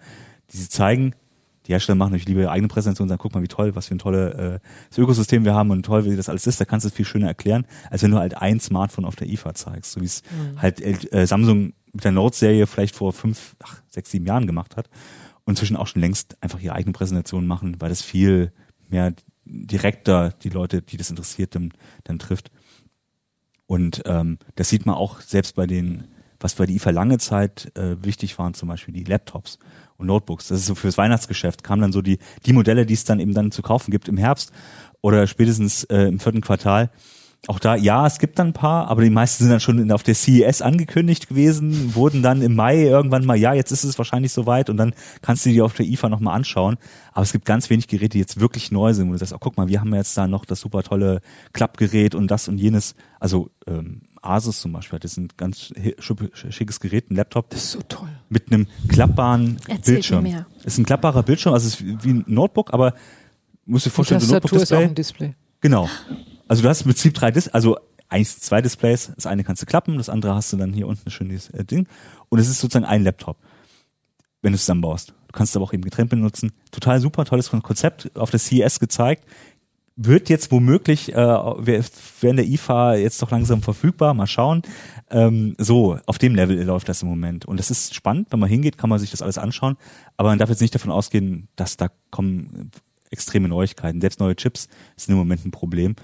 [0.52, 1.14] die sie zeigen,
[1.66, 3.86] die Hersteller machen natürlich lieber ihre eigene Präsentation und sagen, guck mal, wie toll, was
[3.88, 4.60] für ein tolles
[4.96, 6.60] äh, Ökosystem wir haben und toll, wie das alles ist.
[6.60, 9.28] Da kannst du es viel schöner erklären, als wenn du halt ein Smartphone auf der
[9.28, 10.62] IFA zeigst, so wie es mhm.
[10.62, 14.88] halt äh, Samsung mit der Note-Serie vielleicht vor fünf, ach, sechs, sieben Jahren gemacht hat
[15.44, 18.52] und inzwischen auch schon längst einfach ihre eigene Präsentation machen, weil das viel
[18.88, 21.72] mehr direkter die Leute, die das interessiert, dann,
[22.04, 22.50] dann trifft.
[23.66, 26.04] Und ähm, das sieht man auch selbst bei den,
[26.38, 29.58] was bei der IFA lange Zeit äh, wichtig waren, zum Beispiel die Laptops
[29.98, 30.48] und Notebooks.
[30.48, 33.34] Das ist so fürs Weihnachtsgeschäft, kamen dann so die, die Modelle, die es dann eben
[33.34, 34.52] dann zu kaufen gibt im Herbst
[35.00, 36.90] oder spätestens äh, im vierten Quartal.
[37.48, 40.02] Auch da, ja, es gibt dann ein paar, aber die meisten sind dann schon auf
[40.02, 44.32] der CES angekündigt gewesen, wurden dann im Mai irgendwann mal, ja, jetzt ist es wahrscheinlich
[44.32, 46.76] soweit und dann kannst du die auf der IFA nochmal anschauen.
[47.12, 49.38] Aber es gibt ganz wenig Geräte, die jetzt wirklich neu sind, wo du sagst, oh,
[49.38, 51.20] guck mal, wir haben jetzt da noch das super tolle
[51.52, 52.96] Klappgerät und das und jenes.
[53.20, 55.72] Also ähm, Asus zum Beispiel, das ist ein ganz
[56.32, 57.50] schickes Gerät, ein Laptop.
[57.50, 58.08] Das ist so toll.
[58.28, 60.22] Mit einem klappbaren Erzähl Bildschirm.
[60.22, 60.46] Mir mehr.
[60.64, 62.94] Ist ein klappbarer Bildschirm, also es ist wie ein Notebook, aber
[63.64, 65.26] musst du dir vorstellen, so ein Tastatur ist auch Notebook-Display.
[65.26, 65.34] ein Display.
[65.60, 65.88] Genau.
[66.48, 69.12] Also du hast im Prinzip drei Dis also eins, zwei Displays.
[69.14, 71.64] Das eine kannst du klappen, das andere hast du dann hier unten ein schönes äh,
[71.64, 71.88] Ding.
[72.28, 73.38] Und es ist sozusagen ein Laptop,
[74.42, 75.10] wenn du es zusammenbaust.
[75.10, 76.52] Du kannst es aber auch eben getrennt benutzen.
[76.70, 78.16] Total super, tolles Konzept.
[78.16, 79.24] Auf der CES gezeigt
[79.96, 84.12] wird jetzt womöglich äh, während der IFA jetzt doch langsam verfügbar.
[84.12, 84.62] Mal schauen.
[85.10, 87.46] Ähm, so, auf dem Level läuft das im Moment.
[87.46, 89.76] Und das ist spannend, wenn man hingeht, kann man sich das alles anschauen.
[90.16, 92.70] Aber man darf jetzt nicht davon ausgehen, dass da kommen
[93.10, 94.00] extreme Neuigkeiten.
[94.00, 95.96] Selbst neue Chips sind im Moment ein Problem.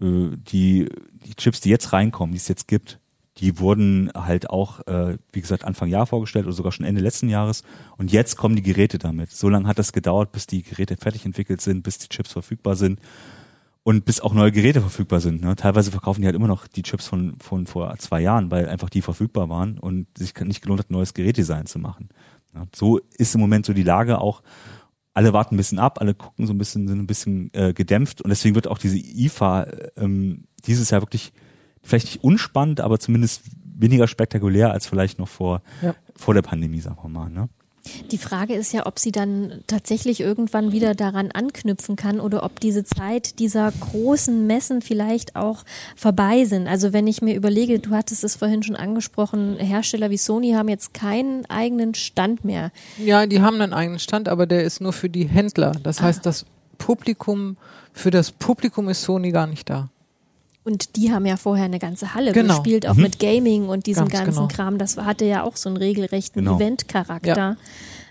[0.00, 0.88] Äh, die,
[1.26, 2.98] die Chips, die jetzt reinkommen, die es jetzt gibt,
[3.38, 7.28] die wurden halt auch, äh, wie gesagt, Anfang Jahr vorgestellt oder sogar schon Ende letzten
[7.28, 7.62] Jahres.
[7.96, 9.30] Und jetzt kommen die Geräte damit.
[9.30, 12.74] So lange hat das gedauert, bis die Geräte fertig entwickelt sind, bis die Chips verfügbar
[12.74, 13.00] sind
[13.84, 15.40] und bis auch neue Geräte verfügbar sind.
[15.40, 15.54] Ne?
[15.56, 18.90] Teilweise verkaufen die halt immer noch die Chips von, von vor zwei Jahren, weil einfach
[18.90, 22.08] die verfügbar waren und sich nicht gelohnt hat, neues Gerätdesign zu machen.
[22.54, 24.42] Ja, so ist im Moment so die Lage auch.
[25.14, 28.20] Alle warten ein bisschen ab, alle gucken so ein bisschen, sind ein bisschen äh, gedämpft
[28.20, 31.32] und deswegen wird auch diese IFA ähm, dieses Jahr wirklich
[31.82, 33.42] vielleicht nicht unspannend, aber zumindest
[33.78, 35.94] weniger spektakulär als vielleicht noch vor, ja.
[36.16, 37.30] vor der Pandemie, sagen wir mal.
[37.30, 37.48] Ne?
[38.10, 42.60] Die Frage ist ja, ob sie dann tatsächlich irgendwann wieder daran anknüpfen kann oder ob
[42.60, 45.64] diese Zeit dieser großen Messen vielleicht auch
[45.96, 46.66] vorbei sind.
[46.66, 50.68] Also wenn ich mir überlege, du hattest es vorhin schon angesprochen, Hersteller wie Sony haben
[50.68, 52.72] jetzt keinen eigenen Stand mehr.
[52.98, 55.72] Ja, die haben einen eigenen Stand, aber der ist nur für die Händler.
[55.82, 56.04] Das ah.
[56.04, 56.46] heißt, das
[56.78, 57.56] Publikum,
[57.92, 59.88] für das Publikum ist Sony gar nicht da.
[60.68, 62.54] Und die haben ja vorher eine ganze Halle genau.
[62.54, 63.02] gespielt, auch Mhm.
[63.02, 64.48] mit Gaming und diesem Ganz ganzen genau.
[64.48, 64.76] Kram.
[64.78, 66.56] Das hatte ja auch so einen regelrechten Genau.
[66.56, 67.56] Event-Charakter.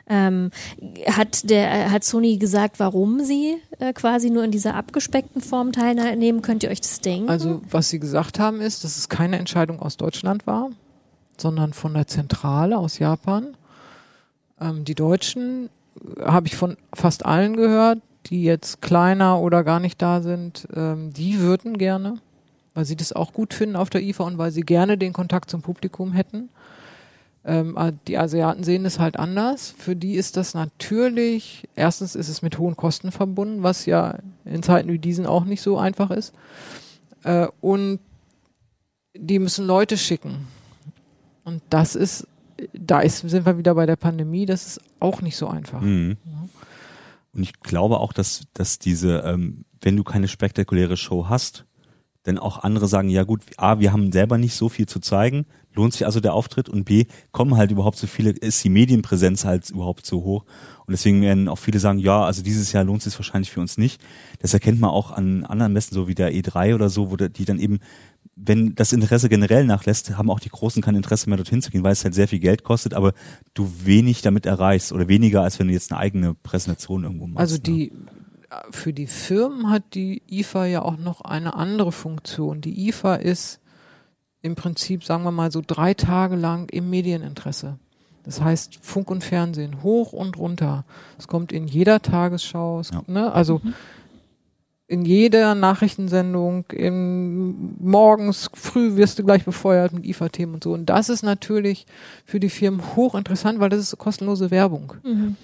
[0.10, 0.50] Ähm,
[1.06, 6.42] hat der hat Sony gesagt, warum sie äh, quasi nur in dieser abgespeckten Form teilnehmen?
[6.42, 7.30] Könnt ihr euch das denken?
[7.30, 10.70] Also was sie gesagt haben ist, dass es keine Entscheidung aus Deutschland war,
[11.38, 13.56] sondern von der Zentrale aus Japan.
[14.60, 15.70] Ähm, die Deutschen
[16.18, 20.68] äh, habe ich von fast allen gehört, die jetzt kleiner oder gar nicht da sind,
[20.76, 22.16] ähm, die würden gerne,
[22.78, 25.50] weil sie das auch gut finden auf der IFA und weil sie gerne den Kontakt
[25.50, 26.50] zum Publikum hätten.
[27.44, 29.74] Ähm, äh, die Asiaten sehen es halt anders.
[29.76, 34.62] Für die ist das natürlich, erstens ist es mit hohen Kosten verbunden, was ja in
[34.62, 36.36] Zeiten wie diesen auch nicht so einfach ist.
[37.24, 37.98] Äh, und
[39.16, 40.46] die müssen Leute schicken.
[41.46, 42.28] Und das ist,
[42.74, 45.82] da ist, sind wir wieder bei der Pandemie, das ist auch nicht so einfach.
[45.82, 46.18] Mhm.
[47.34, 51.66] Und ich glaube auch, dass, dass diese, ähm, wenn du keine spektakuläre Show hast,
[52.28, 55.46] dann auch andere sagen, ja gut, A, wir haben selber nicht so viel zu zeigen,
[55.74, 59.46] lohnt sich also der Auftritt und B, kommen halt überhaupt so viele, ist die Medienpräsenz
[59.46, 60.44] halt überhaupt so hoch
[60.86, 63.62] und deswegen werden auch viele sagen, ja, also dieses Jahr lohnt es sich wahrscheinlich für
[63.62, 64.02] uns nicht.
[64.40, 67.46] Das erkennt man auch an anderen Messen, so wie der E3 oder so, wo die
[67.46, 67.80] dann eben,
[68.36, 71.84] wenn das Interesse generell nachlässt, haben auch die Großen kein Interesse mehr dorthin zu gehen,
[71.84, 73.14] weil es halt sehr viel Geld kostet, aber
[73.54, 77.40] du wenig damit erreichst oder weniger, als wenn du jetzt eine eigene Präsentation irgendwo machst.
[77.40, 77.92] Also ne?
[78.72, 82.62] Für die Firmen hat die IFA ja auch noch eine andere Funktion.
[82.62, 83.60] Die IFA ist
[84.42, 87.78] im Prinzip, sagen wir mal, so drei Tage lang im Medieninteresse.
[88.24, 90.86] Das heißt Funk und Fernsehen hoch und runter.
[91.18, 93.02] Es kommt in jeder Tagesschau, es, Ja.
[93.08, 93.62] ne, also
[94.90, 100.74] in jeder Nachrichtensendung, in, morgens früh wirst du gleich befeuert mit IFA-Themen und so.
[100.74, 101.86] Und das ist natürlich
[102.26, 105.36] für die Firmen hochinteressant, weil das ist kostenlose Werbung mhm.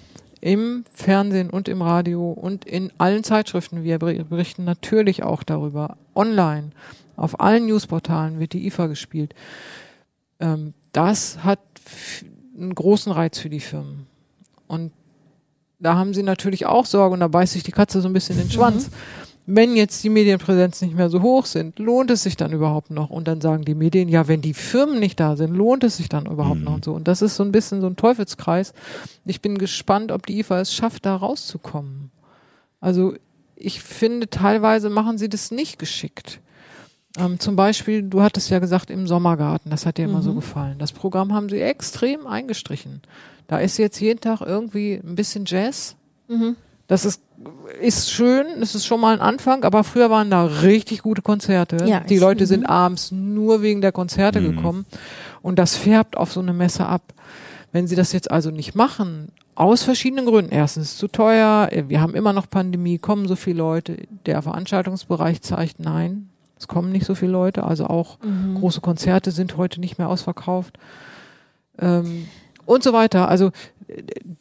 [0.44, 3.82] Im Fernsehen und im Radio und in allen Zeitschriften.
[3.82, 5.96] Wir ber- berichten natürlich auch darüber.
[6.14, 6.72] Online,
[7.16, 9.34] auf allen Newsportalen wird die IFA gespielt.
[10.40, 11.60] Ähm, das hat
[12.58, 14.06] einen großen Reiz für die Firmen.
[14.66, 14.92] Und
[15.78, 18.36] da haben sie natürlich auch Sorge und da beißt sich die Katze so ein bisschen
[18.38, 18.90] in den Schwanz.
[18.90, 18.94] Mhm.
[19.46, 23.10] Wenn jetzt die Medienpräsenz nicht mehr so hoch sind, lohnt es sich dann überhaupt noch?
[23.10, 26.08] Und dann sagen die Medien, ja, wenn die Firmen nicht da sind, lohnt es sich
[26.08, 26.64] dann überhaupt mhm.
[26.64, 26.92] noch und so.
[26.94, 28.72] Und das ist so ein bisschen so ein Teufelskreis.
[29.26, 32.10] Ich bin gespannt, ob die IFA es schafft, da rauszukommen.
[32.80, 33.14] Also
[33.54, 36.40] ich finde, teilweise machen sie das nicht geschickt.
[37.18, 40.14] Ähm, zum Beispiel, du hattest ja gesagt, im Sommergarten, das hat dir mhm.
[40.14, 40.36] immer so mhm.
[40.36, 40.78] gefallen.
[40.78, 43.02] Das Programm haben sie extrem eingestrichen.
[43.46, 45.96] Da ist jetzt jeden Tag irgendwie ein bisschen Jazz.
[46.28, 46.56] Mhm.
[46.86, 47.22] Das ist,
[47.80, 51.84] ist schön, das ist schon mal ein Anfang, aber früher waren da richtig gute Konzerte.
[51.86, 52.66] Ja, Die Leute sind mhm.
[52.66, 54.56] abends nur wegen der Konzerte mhm.
[54.56, 54.86] gekommen
[55.40, 57.02] und das färbt auf so eine Messe ab.
[57.72, 60.52] Wenn sie das jetzt also nicht machen, aus verschiedenen Gründen.
[60.52, 63.98] Erstens ist es zu teuer, wir haben immer noch Pandemie, kommen so viele Leute.
[64.26, 67.64] Der Veranstaltungsbereich zeigt, nein, es kommen nicht so viele Leute.
[67.64, 68.56] Also auch mhm.
[68.56, 70.78] große Konzerte sind heute nicht mehr ausverkauft.
[71.78, 72.26] Ähm,
[72.66, 73.28] und so weiter.
[73.28, 73.50] Also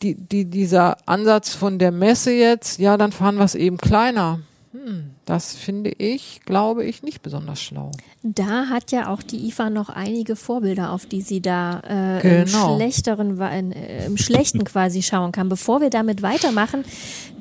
[0.02, 4.40] die, die, dieser Ansatz von der Messe jetzt, ja, dann fahren wir es eben kleiner.
[4.74, 7.92] Hm, das finde ich, glaube ich, nicht besonders schlau.
[8.24, 12.42] Da hat ja auch die IFA noch einige Vorbilder, auf die sie da äh, genau.
[12.42, 15.48] im schlechteren, äh, im schlechten quasi schauen kann.
[15.48, 16.84] Bevor wir damit weitermachen,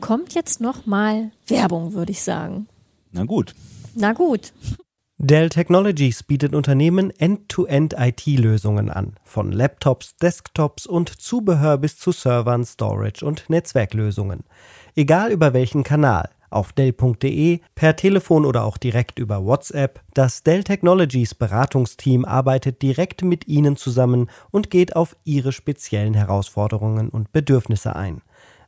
[0.01, 2.67] kommt jetzt noch mal Werbung, würde ich sagen.
[3.13, 3.55] Na gut.
[3.95, 4.53] Na gut.
[5.25, 13.25] Dell Technologies bietet Unternehmen End-to-End-IT-Lösungen an, von Laptops, Desktops und Zubehör bis zu Servern, Storage
[13.25, 14.41] und Netzwerklösungen.
[14.97, 20.65] Egal über welchen Kanal, auf Dell.de, per Telefon oder auch direkt über WhatsApp, das Dell
[20.65, 27.95] Technologies Beratungsteam arbeitet direkt mit Ihnen zusammen und geht auf Ihre speziellen Herausforderungen und Bedürfnisse
[27.95, 28.23] ein.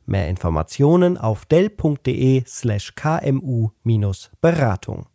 [0.05, 5.07] Mehr Informationen auf Dell.de slash kmu-beratung.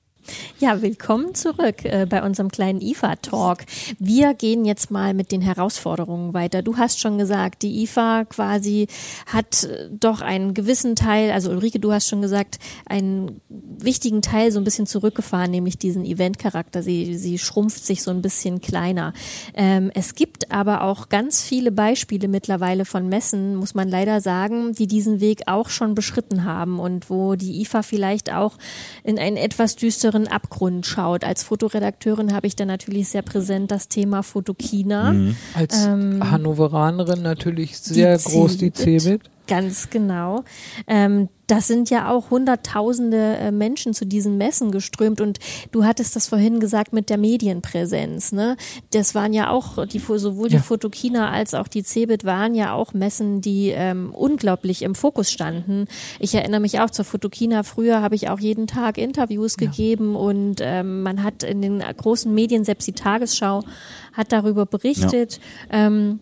[0.58, 3.64] Ja, willkommen zurück äh, bei unserem kleinen IFA-Talk.
[3.98, 6.62] Wir gehen jetzt mal mit den Herausforderungen weiter.
[6.62, 8.86] Du hast schon gesagt, die IFA quasi
[9.26, 14.52] hat äh, doch einen gewissen Teil, also Ulrike, du hast schon gesagt, einen wichtigen Teil
[14.52, 16.82] so ein bisschen zurückgefahren, nämlich diesen Event-Charakter.
[16.82, 19.12] Sie, sie schrumpft sich so ein bisschen kleiner.
[19.54, 24.74] Ähm, es gibt aber auch ganz viele Beispiele mittlerweile von Messen, muss man leider sagen,
[24.74, 28.58] die diesen Weg auch schon beschritten haben und wo die IFA vielleicht auch
[29.04, 31.24] in einen etwas düsteren inneren Abgrund schaut.
[31.24, 35.12] Als Fotoredakteurin habe ich da natürlich sehr präsent das Thema Fotokina.
[35.12, 35.36] Mhm.
[35.54, 39.22] Als ähm, Hannoveranerin natürlich sehr die groß die Cebit.
[39.50, 40.44] Ganz genau.
[40.86, 45.40] Ähm, das sind ja auch hunderttausende äh, Menschen zu diesen Messen geströmt und
[45.72, 48.30] du hattest das vorhin gesagt mit der Medienpräsenz.
[48.30, 48.56] Ne?
[48.92, 50.62] Das waren ja auch die sowohl die ja.
[50.62, 55.86] Fotokina als auch die Cebit waren ja auch Messen, die ähm, unglaublich im Fokus standen.
[56.20, 57.64] Ich erinnere mich auch zur Fotokina.
[57.64, 59.66] Früher habe ich auch jeden Tag Interviews ja.
[59.66, 63.64] gegeben und ähm, man hat in den großen Medien, selbst die Tagesschau,
[64.12, 65.40] hat darüber berichtet.
[65.72, 65.88] Ja.
[65.88, 66.20] Ähm,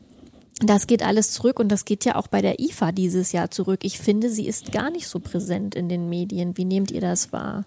[0.60, 3.80] das geht alles zurück und das geht ja auch bei der IFA dieses Jahr zurück.
[3.82, 6.56] Ich finde, sie ist gar nicht so präsent in den Medien.
[6.56, 7.64] Wie nehmt ihr das wahr?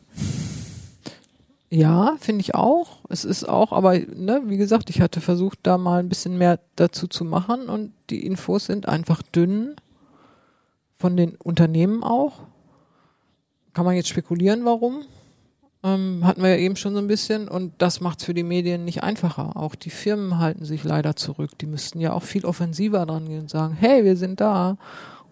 [1.70, 2.98] Ja, finde ich auch.
[3.08, 6.60] Es ist auch, aber ne, wie gesagt, ich hatte versucht, da mal ein bisschen mehr
[6.76, 9.76] dazu zu machen und die Infos sind einfach dünn
[10.98, 12.42] von den Unternehmen auch.
[13.74, 15.04] Kann man jetzt spekulieren, warum?
[15.84, 18.44] Ähm, hatten wir ja eben schon so ein bisschen und das macht es für die
[18.44, 19.58] Medien nicht einfacher.
[19.58, 21.58] Auch die Firmen halten sich leider zurück.
[21.60, 24.78] Die müssten ja auch viel offensiver dran gehen und sagen, hey, wir sind da,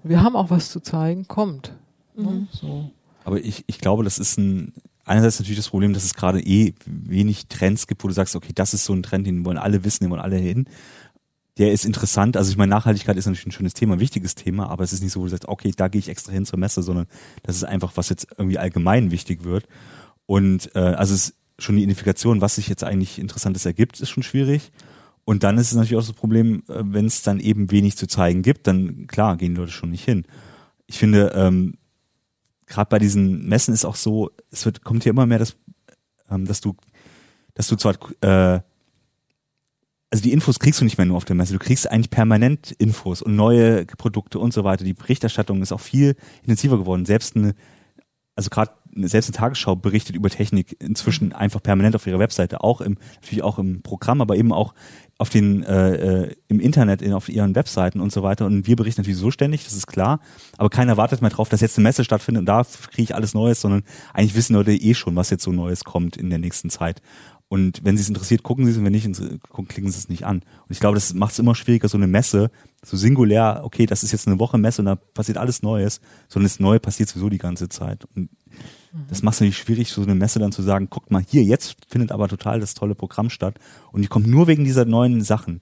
[0.04, 1.74] wir haben auch was zu zeigen, kommt.
[2.16, 2.48] Mhm.
[2.52, 2.92] So.
[3.26, 4.74] Aber ich, ich glaube, das ist ein,
[5.06, 8.52] einerseits natürlich das Problem, dass es gerade eh wenig Trends gibt, wo du sagst, okay,
[8.54, 10.66] das ist so ein Trend, den wollen alle wissen, den wollen alle hin.
[11.60, 12.38] Der ist interessant.
[12.38, 15.04] Also ich meine, Nachhaltigkeit ist natürlich ein schönes Thema, ein wichtiges Thema, aber es ist
[15.04, 17.06] nicht so, wo du sagst, okay, da gehe ich extra hin zur Messe, sondern
[17.44, 19.68] das ist einfach, was jetzt irgendwie allgemein wichtig wird.
[20.30, 24.22] Und äh, also es schon die Identifikation, was sich jetzt eigentlich Interessantes ergibt, ist schon
[24.22, 24.72] schwierig.
[25.26, 28.06] Und dann ist es natürlich auch das Problem, äh, wenn es dann eben wenig zu
[28.06, 30.26] zeigen gibt, dann klar gehen die Leute schon nicht hin.
[30.86, 31.80] Ich finde, ähm,
[32.68, 35.58] gerade bei diesen Messen ist auch so, es wird kommt hier immer mehr, dass,
[36.30, 36.76] ähm, dass du,
[37.56, 38.60] dass du zwar äh,
[40.12, 42.70] also die Infos kriegst du nicht mehr nur auf der Messe, du kriegst eigentlich permanent
[42.74, 44.84] Infos und neue Produkte und so weiter.
[44.84, 47.08] Die Berichterstattung ist auch viel intensiver geworden.
[47.08, 47.56] Selbst eine,
[48.40, 51.34] also gerade selbst eine Tagesschau berichtet über Technik inzwischen mhm.
[51.34, 54.74] einfach permanent auf ihrer Webseite, auch im, natürlich auch im Programm, aber eben auch
[55.18, 58.46] auf den, äh, äh, im Internet, in, auf ihren Webseiten und so weiter.
[58.46, 60.22] Und wir berichten natürlich so ständig, das ist klar.
[60.58, 63.34] Aber keiner wartet mehr drauf, dass jetzt eine Messe stattfindet und da kriege ich alles
[63.34, 66.70] Neues, sondern eigentlich wissen Leute eh schon, was jetzt so Neues kommt in der nächsten
[66.70, 67.02] Zeit.
[67.50, 70.24] Und wenn sie es interessiert, gucken sie es und wenn nicht, klicken sie es nicht
[70.24, 70.38] an.
[70.38, 72.52] Und ich glaube, das macht es immer schwieriger, so eine Messe,
[72.86, 76.46] so singulär, okay, das ist jetzt eine Woche Messe und da passiert alles Neues, sondern
[76.46, 78.06] das Neue passiert sowieso die ganze Zeit.
[78.16, 78.30] Und
[79.10, 81.78] das macht es natürlich schwierig, so eine Messe dann zu sagen, guckt mal hier, jetzt
[81.88, 83.60] findet aber total das tolle Programm statt
[83.92, 85.62] und die kommt nur wegen dieser neuen Sachen.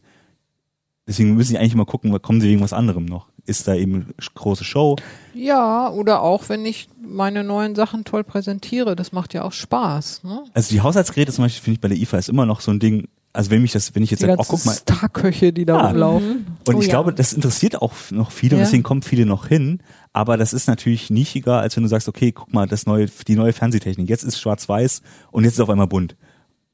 [1.08, 3.30] Deswegen müssen sie eigentlich immer gucken, kommen sie wegen was anderem noch.
[3.48, 4.98] Ist da eben große Show?
[5.34, 10.24] Ja, oder auch wenn ich meine neuen Sachen toll präsentiere, das macht ja auch Spaß.
[10.26, 10.44] Ne?
[10.54, 12.80] Also die Haushaltsgeräte zum Beispiel finde ich bei der IFA ist immer noch so ein
[12.80, 15.64] Ding, also wenn mich das, wenn ich jetzt Die sage, oh guck mal, Starköche, die
[15.66, 15.88] da Ja.
[15.88, 16.46] rumlaufen.
[16.68, 16.92] und Oh ich ja.
[16.92, 18.66] glaube, das interessiert auch noch viele und Ja.
[18.66, 19.80] deswegen kommen viele noch hin,
[20.12, 23.36] aber das ist natürlich nischiger, als wenn du sagst, okay, guck mal, das neue, die
[23.36, 26.18] neue Fernsehtechnik, jetzt ist schwarz-weiß und jetzt ist auf einmal bunt.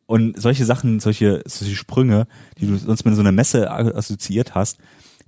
[0.07, 2.25] Und solche Sachen, solche, solche Sprünge,
[2.59, 4.77] die du sonst mit so einer Messe assoziiert hast,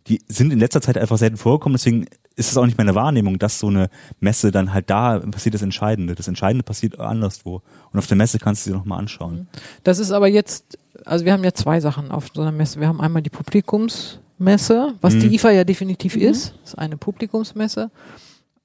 [0.08, 3.40] die sind in letzter Zeit einfach selten vorgekommen, deswegen ist es auch nicht meine Wahrnehmung,
[3.40, 3.90] dass so eine
[4.20, 6.14] Messe dann halt da passiert das Entscheidende.
[6.16, 7.62] Das Entscheidende passiert anderswo.
[7.92, 9.48] Und auf der Messe kannst du dir nochmal anschauen.
[9.84, 12.80] Das ist aber jetzt, also wir haben ja zwei Sachen auf so einer Messe.
[12.80, 15.20] Wir haben einmal die Publikumsmesse, was Mhm.
[15.22, 16.54] die IFA ja definitiv ist.
[16.62, 17.90] Das ist eine Publikumsmesse.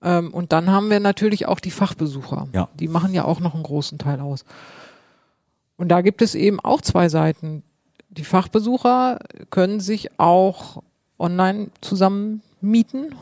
[0.03, 2.49] Ähm, und dann haben wir natürlich auch die Fachbesucher.
[2.53, 2.69] Ja.
[2.79, 4.45] Die machen ja auch noch einen großen Teil aus.
[5.77, 7.63] Und da gibt es eben auch zwei Seiten.
[8.11, 10.83] Die Fachbesucher können sich auch
[11.21, 13.15] online zusammen mieten.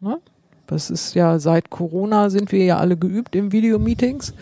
[0.00, 0.18] Ne?
[0.66, 4.34] Das ist ja seit Corona sind wir ja alle geübt im Videomeetings.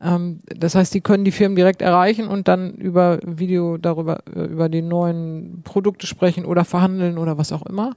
[0.00, 4.44] Ähm, das heißt, die können die Firmen direkt erreichen und dann über Video darüber, äh,
[4.44, 7.96] über die neuen Produkte sprechen oder verhandeln oder was auch immer.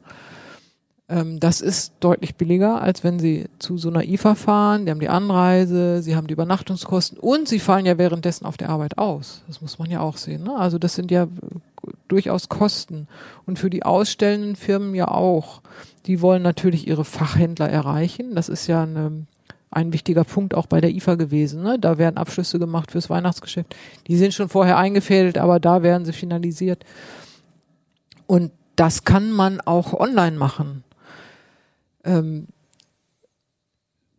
[1.11, 4.85] Ähm, das ist deutlich billiger, als wenn sie zu so einer IFA fahren.
[4.85, 8.69] Die haben die Anreise, sie haben die Übernachtungskosten und sie fallen ja währenddessen auf der
[8.69, 9.43] Arbeit aus.
[9.47, 10.43] Das muss man ja auch sehen.
[10.43, 10.55] Ne?
[10.57, 11.27] Also das sind ja äh,
[12.07, 13.07] durchaus Kosten.
[13.45, 15.61] Und für die ausstellenden Firmen ja auch.
[16.07, 18.33] Die wollen natürlich ihre Fachhändler erreichen.
[18.33, 19.27] Das ist ja eine,
[19.69, 21.61] ein wichtiger Punkt auch bei der IFA gewesen.
[21.61, 21.77] Ne?
[21.77, 23.75] Da werden Abschlüsse gemacht fürs Weihnachtsgeschäft.
[24.07, 26.85] Die sind schon vorher eingefädelt, aber da werden sie finalisiert.
[28.27, 30.83] Und das kann man auch online machen.
[32.03, 32.47] Ähm,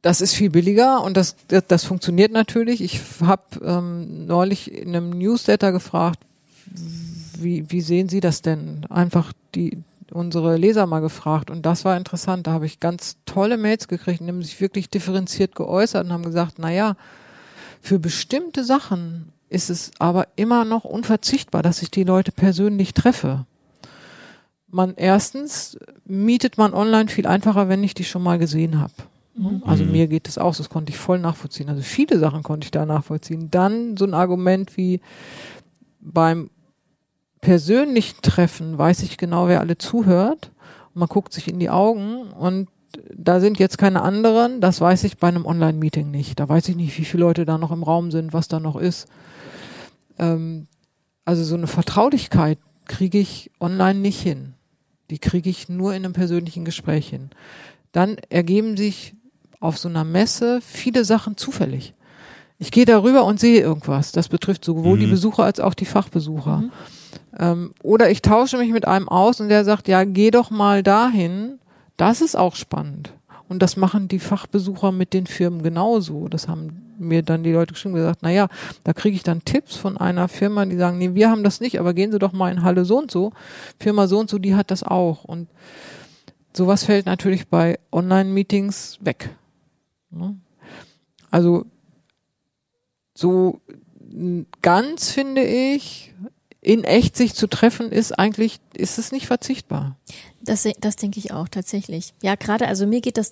[0.02, 2.82] das ist viel billiger und das, das, das funktioniert natürlich.
[2.82, 6.18] Ich habe ähm, neulich in einem Newsletter gefragt,
[7.38, 8.84] wie, wie sehen Sie das denn?
[8.90, 12.46] Einfach die unsere Leser mal gefragt und das war interessant.
[12.46, 16.24] Da habe ich ganz tolle Mails gekriegt, die haben sich wirklich differenziert geäußert und haben
[16.24, 16.96] gesagt, na ja,
[17.80, 23.46] für bestimmte Sachen ist es aber immer noch unverzichtbar, dass ich die Leute persönlich treffe.
[24.72, 28.94] Man erstens mietet man online viel einfacher, wenn ich die schon mal gesehen habe.
[29.64, 31.68] Also mir geht es auch, das konnte ich voll nachvollziehen.
[31.68, 33.50] Also viele Sachen konnte ich da nachvollziehen.
[33.50, 35.00] Dann so ein Argument wie
[36.00, 36.50] beim
[37.40, 40.50] persönlichen Treffen weiß ich genau, wer alle zuhört.
[40.94, 42.68] Und man guckt sich in die Augen und
[43.14, 44.60] da sind jetzt keine anderen.
[44.60, 46.38] Das weiß ich bei einem Online-Meeting nicht.
[46.38, 48.76] Da weiß ich nicht, wie viele Leute da noch im Raum sind, was da noch
[48.76, 49.06] ist.
[50.18, 50.66] Ähm,
[51.24, 54.54] also so eine Vertraulichkeit kriege ich online nicht hin.
[55.12, 57.28] Die kriege ich nur in einem persönlichen Gespräch hin.
[57.92, 59.12] Dann ergeben sich
[59.60, 61.92] auf so einer Messe viele Sachen zufällig.
[62.58, 64.12] Ich gehe darüber und sehe irgendwas.
[64.12, 65.00] Das betrifft sowohl Mhm.
[65.00, 66.64] die Besucher als auch die Fachbesucher.
[67.38, 70.82] Ähm, oder ich tausche mich mit einem aus und der sagt, ja, geh doch mal
[70.82, 71.58] dahin.
[71.98, 73.12] Das ist auch spannend.
[73.52, 76.26] Und das machen die Fachbesucher mit den Firmen genauso.
[76.28, 78.48] Das haben mir dann die Leute geschrieben gesagt, na ja,
[78.82, 81.78] da kriege ich dann Tipps von einer Firma, die sagen, nee, wir haben das nicht,
[81.78, 83.34] aber gehen Sie doch mal in Halle so und so.
[83.78, 85.24] Firma so und so, die hat das auch.
[85.24, 85.48] Und
[86.56, 89.36] sowas fällt natürlich bei Online-Meetings weg.
[90.10, 90.34] Ne?
[91.30, 91.66] Also
[93.14, 93.60] so
[94.62, 96.14] ganz finde ich,
[96.62, 99.96] in echt sich zu treffen, ist eigentlich, ist es nicht verzichtbar.
[100.44, 102.14] Das, das denke ich auch tatsächlich.
[102.22, 103.30] Ja, gerade, also mir geht das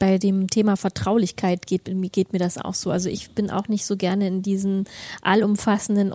[0.00, 2.90] bei dem Thema Vertraulichkeit geht, mir- geht mir das auch so.
[2.90, 4.86] Also ich bin auch nicht so gerne in diesen
[5.22, 6.12] allumfassenden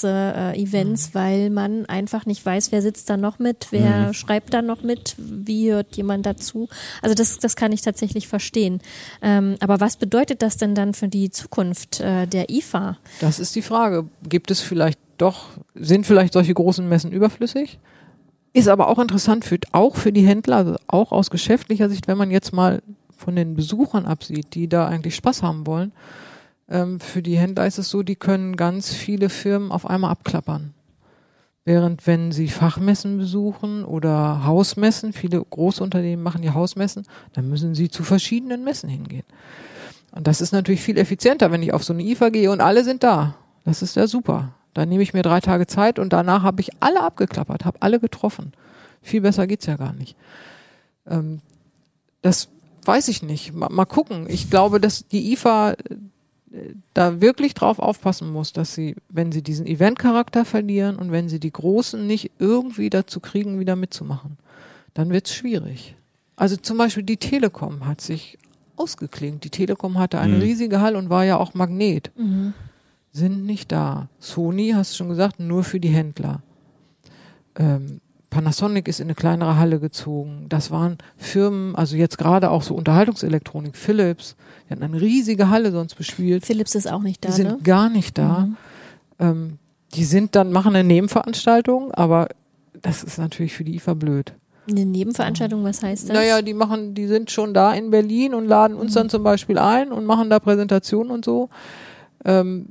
[0.00, 4.82] Online-Presse-Events, weil man einfach nicht weiß, wer sitzt da noch mit, wer schreibt da noch
[4.82, 6.68] mit, wie hört jemand dazu.
[7.02, 8.80] Also das, das kann ich tatsächlich verstehen.
[9.22, 12.96] Ähm, aber was bedeutet das denn dann für die Zukunft äh, der IFA?
[13.20, 14.06] Das ist die Frage.
[14.28, 17.78] Gibt es vielleicht doch, sind vielleicht solche großen Messen überflüssig?
[18.52, 22.18] Ist aber auch interessant für, auch für die Händler, also auch aus geschäftlicher Sicht, wenn
[22.18, 22.82] man jetzt mal
[23.16, 25.92] von den Besuchern absieht, die da eigentlich Spaß haben wollen.
[26.68, 30.74] Ähm, für die Händler ist es so, die können ganz viele Firmen auf einmal abklappern.
[31.64, 37.74] Während wenn sie Fachmessen besuchen oder Hausmessen, viele große Unternehmen machen ja Hausmessen, dann müssen
[37.74, 39.24] sie zu verschiedenen Messen hingehen.
[40.12, 42.82] Und das ist natürlich viel effizienter, wenn ich auf so eine IFA gehe und alle
[42.82, 43.36] sind da.
[43.64, 44.54] Das ist ja super.
[44.74, 47.98] Dann nehme ich mir drei Tage Zeit und danach habe ich alle abgeklappert, habe alle
[48.00, 48.52] getroffen.
[49.02, 50.16] Viel besser geht's ja gar nicht.
[51.08, 51.40] Ähm,
[52.22, 52.48] das
[52.84, 53.52] weiß ich nicht.
[53.54, 54.26] Mal, mal gucken.
[54.28, 55.76] Ich glaube, dass die IFA äh,
[56.94, 61.40] da wirklich drauf aufpassen muss, dass sie, wenn sie diesen Eventcharakter verlieren und wenn sie
[61.40, 64.36] die Großen nicht irgendwie dazu kriegen, wieder mitzumachen,
[64.94, 65.94] dann wird's schwierig.
[66.36, 68.38] Also zum Beispiel die Telekom hat sich
[68.76, 69.44] ausgeklingt.
[69.44, 70.42] Die Telekom hatte eine Mhm.
[70.42, 72.10] riesige Halle und war ja auch Magnet.
[73.12, 74.08] Sind nicht da.
[74.18, 76.42] Sony, hast du schon gesagt, nur für die Händler.
[77.56, 78.00] Ähm,
[78.30, 80.46] Panasonic ist in eine kleinere Halle gezogen.
[80.48, 84.36] Das waren Firmen, also jetzt gerade auch so Unterhaltungselektronik, Philips,
[84.66, 86.46] die hatten eine riesige Halle sonst bespielt.
[86.46, 87.58] Philips ist auch nicht da, die sind ne?
[87.62, 88.46] gar nicht da.
[88.46, 88.56] Mhm.
[89.18, 89.58] Ähm,
[89.94, 92.28] die sind dann, machen eine Nebenveranstaltung, aber
[92.80, 94.32] das ist natürlich für die IFA blöd.
[94.68, 96.14] Eine Nebenveranstaltung, was heißt das?
[96.14, 99.58] Naja, die machen, die sind schon da in Berlin und laden uns dann zum Beispiel
[99.58, 101.48] ein und machen da Präsentationen und so,
[102.24, 102.66] ähm,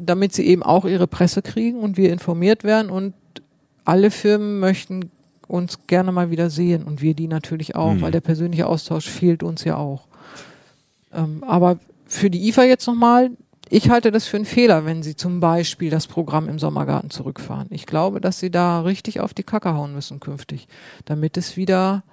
[0.00, 3.14] damit sie eben auch ihre Presse kriegen und wir informiert werden und
[3.84, 5.10] alle Firmen möchten
[5.46, 8.00] uns gerne mal wieder sehen und wir die natürlich auch, Mhm.
[8.02, 10.06] weil der persönliche Austausch fehlt uns ja auch.
[11.12, 13.30] Ähm, aber für die IFA jetzt nochmal,
[13.68, 17.68] ich halte das für einen Fehler, wenn sie zum Beispiel das Programm im Sommergarten zurückfahren.
[17.70, 20.66] Ich glaube, dass sie da richtig auf die Kacke hauen müssen künftig,
[21.04, 22.04] damit es wieder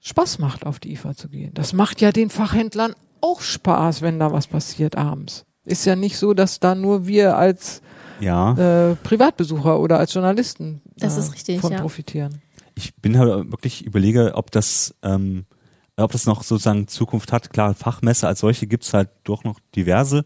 [0.00, 1.50] Spaß macht, auf die IFA zu gehen.
[1.54, 5.44] Das macht ja den Fachhändlern auch Spaß, wenn da was passiert abends.
[5.68, 7.82] Ist ja nicht so, dass da nur wir als
[8.20, 8.52] Ja.
[8.90, 11.80] äh, Privatbesucher oder als Journalisten Das äh, ist richtig, von ja.
[11.80, 12.40] profitieren.
[12.74, 15.44] ich bin halt wirklich überlege, ob das, ähm,
[15.96, 17.50] ob das noch sozusagen Zukunft hat.
[17.50, 20.24] Klar, Fachmesse als solche gibt's halt doch noch diverse,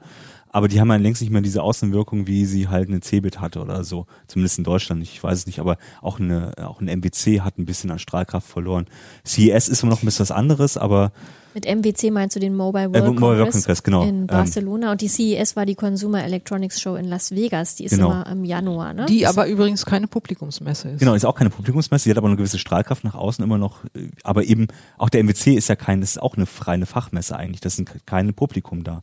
[0.50, 3.60] aber die haben ja längst nicht mehr diese Außenwirkung, wie sie halt eine Cebit hatte
[3.62, 4.06] oder so.
[4.26, 7.64] Zumindest in Deutschland, ich weiß es nicht, aber auch eine, auch ein MWC hat ein
[7.64, 8.84] bisschen an Strahlkraft verloren.
[9.26, 11.12] CES ist immer noch ein bisschen was anderes, aber
[11.54, 14.02] Mit MWC meinst du den Mobile Äh, World Mobile World Congress, genau.
[14.02, 17.74] in Ähm, Barcelona und die CES war die Consumer Electronics Show in Las Vegas.
[17.76, 18.10] Die ist Genau.
[18.10, 19.06] immer im Januar, ne?
[19.06, 21.00] Die aber übrigens keine Publikumsmesse ist.
[21.00, 23.84] Genau, ist auch keine Publikumsmesse, die hat aber eine gewisse Strahlkraft nach außen immer noch,
[23.94, 27.36] äh, aber eben auch der MWC ist ja kein, das ist auch eine reine Fachmesse
[27.36, 29.02] eigentlich, das sind keine Publikum da.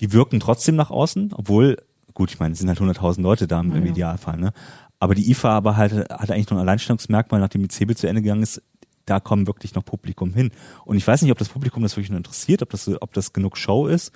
[0.00, 1.76] Die wirken trotzdem nach außen, obwohl,
[2.14, 4.52] gut, ich meine, es sind halt 100.000 Leute da im, im Idealfall, ne?
[4.98, 8.22] Aber die IFA aber halt, hat eigentlich noch ein Alleinstellungsmerkmal, nachdem die CeBIT zu Ende
[8.22, 8.62] gegangen ist,
[9.06, 10.50] da kommen wirklich noch Publikum hin.
[10.84, 13.32] Und ich weiß nicht, ob das Publikum das wirklich noch interessiert, ob das, ob das
[13.32, 14.12] genug Show ist.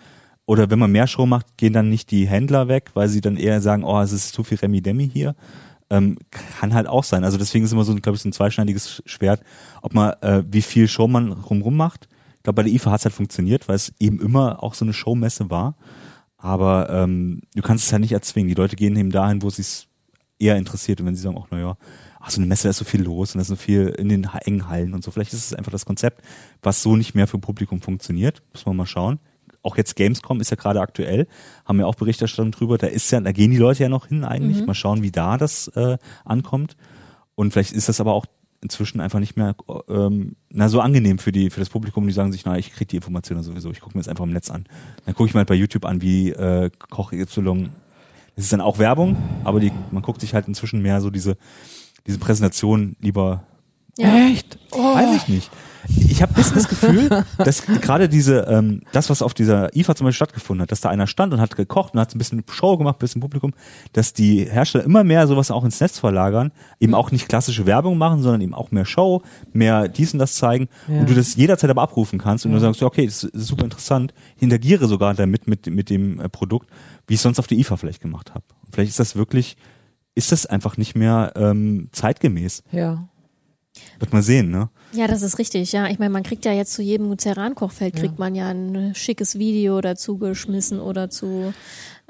[0.47, 3.36] Oder wenn man mehr Show macht, gehen dann nicht die Händler weg, weil sie dann
[3.36, 5.36] eher sagen, oh, es ist zu viel Remi-Demi hier.
[5.91, 7.24] Ähm, kann halt auch sein.
[7.24, 9.43] Also deswegen ist immer so, glaube ich, so ein zweischneidiges Schwert,
[9.82, 12.09] ob man, äh, wie viel Show man rumrum macht.
[12.36, 14.84] Ich glaube, bei der IFA hat es halt funktioniert, weil es eben immer auch so
[14.84, 15.76] eine Showmesse war.
[16.36, 18.49] Aber ähm, du kannst es halt nicht erzwingen.
[18.49, 19.86] Die Leute gehen eben dahin, wo sie es
[20.38, 21.01] eher interessiert.
[21.01, 21.76] Und wenn sie sagen, ach naja,
[22.20, 24.08] ach so eine Messe, da ist so viel los und da ist so viel in
[24.08, 25.10] den engen Hallen und so.
[25.10, 26.22] Vielleicht ist es einfach das Konzept,
[26.62, 28.42] was so nicht mehr für Publikum funktioniert.
[28.52, 29.18] Muss man mal schauen.
[29.62, 31.26] Auch jetzt Gamescom ist ja gerade aktuell,
[31.66, 32.78] haben wir auch Berichterstattung drüber.
[32.78, 34.64] Da ist ja, da gehen die Leute ja noch hin eigentlich.
[34.64, 36.76] Mal schauen, wie da das äh, ankommt.
[37.34, 38.26] Und vielleicht ist das aber auch
[38.62, 39.54] inzwischen einfach nicht mehr
[39.88, 42.88] ähm, na so angenehm für die für das Publikum, die sagen sich, na ich kriege
[42.88, 44.66] die Informationen sowieso, ich gucke mir das einfach im Netz an.
[45.06, 47.70] Dann gucke ich mal bei YouTube an, wie äh, Koch Y.
[48.36, 51.36] Das ist dann auch Werbung, aber die, man guckt sich halt inzwischen mehr so diese
[52.07, 53.44] diese Präsentation lieber.
[53.98, 54.28] Ja.
[54.28, 54.59] Echt?
[54.72, 54.94] Oh.
[54.94, 55.51] Weiß ich nicht.
[56.09, 59.94] Ich habe ein bisschen das Gefühl, dass gerade diese, ähm, das, was auf dieser IFA
[59.96, 62.44] zum Beispiel stattgefunden hat, dass da einer stand und hat gekocht und hat ein bisschen
[62.51, 63.55] Show gemacht, ein bisschen Publikum,
[63.94, 67.96] dass die Hersteller immer mehr sowas auch ins Netz verlagern, eben auch nicht klassische Werbung
[67.98, 69.22] machen, sondern eben auch mehr Show,
[69.53, 71.01] mehr dies und das zeigen Ja.
[71.01, 73.64] und du das jederzeit aber abrufen kannst und du sagst, ja, okay, das ist super
[73.64, 76.68] interessant, ich interagiere sogar damit mit, mit dem äh, Produkt,
[77.07, 78.44] wie ich es sonst auf der IFA vielleicht gemacht habe.
[78.70, 79.57] Vielleicht ist das wirklich,
[80.14, 82.62] ist das einfach nicht mehr ähm, zeitgemäß.
[82.72, 83.08] Ja.
[83.98, 84.68] Wird man sehen, ne?
[84.92, 85.86] Ja, das ist richtig, ja.
[85.88, 89.80] Ich meine, man kriegt ja jetzt zu jedem Ceran-Kochfeld kriegt man ja ein schickes Video
[89.80, 91.54] dazu geschmissen oder zu,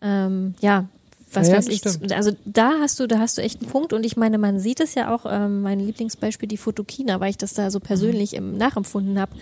[0.01, 0.86] ähm, ja,
[1.32, 1.78] was Ja, weiß ich.
[1.78, 2.12] stimmt.
[2.12, 4.80] Also da hast du, da hast du echt einen Punkt und ich meine, man sieht
[4.80, 8.57] es ja auch, ähm, mein Lieblingsbeispiel, die Fotokina, weil ich das da so persönlich im,
[8.57, 9.32] nachempfunden habe.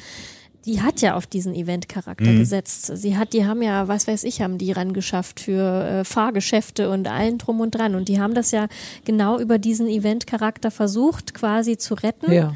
[0.69, 2.39] Die hat ja auf diesen Event-Charakter Mhm.
[2.41, 2.93] gesetzt.
[2.95, 6.91] Sie hat, die haben ja, was weiß ich, haben die ran geschafft für äh, Fahrgeschäfte
[6.91, 7.95] und allen drum und dran.
[7.95, 8.69] Und die haben das ja
[9.05, 12.31] genau über diesen Event-Charakter versucht, quasi zu retten.
[12.31, 12.49] Ja.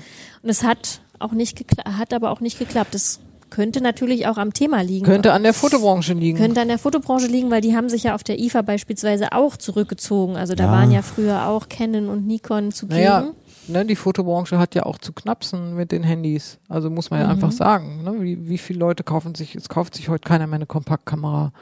[0.43, 2.95] Und es hat auch nicht geklappt, hat aber auch nicht geklappt.
[2.95, 5.05] Es könnte natürlich auch am Thema liegen.
[5.05, 6.39] Könnte an der Fotobranche liegen.
[6.39, 9.57] Könnte an der Fotobranche liegen, weil die haben sich ja auf der IFA beispielsweise auch
[9.59, 10.37] zurückgezogen.
[10.37, 10.71] Also da Ja.
[10.73, 13.01] waren ja früher auch Canon und Nikon zugegen.
[13.01, 13.31] Naja,
[13.69, 16.59] ne, die Fotobranche hat ja auch zu knapsen mit den Handys.
[16.69, 17.33] Also muss man ja Mhm.
[17.33, 18.03] einfach sagen.
[18.05, 18.21] Ne?
[18.23, 21.53] Wie, wie viele Leute kaufen sich, es kauft sich heute keiner mehr eine Kompaktkamera.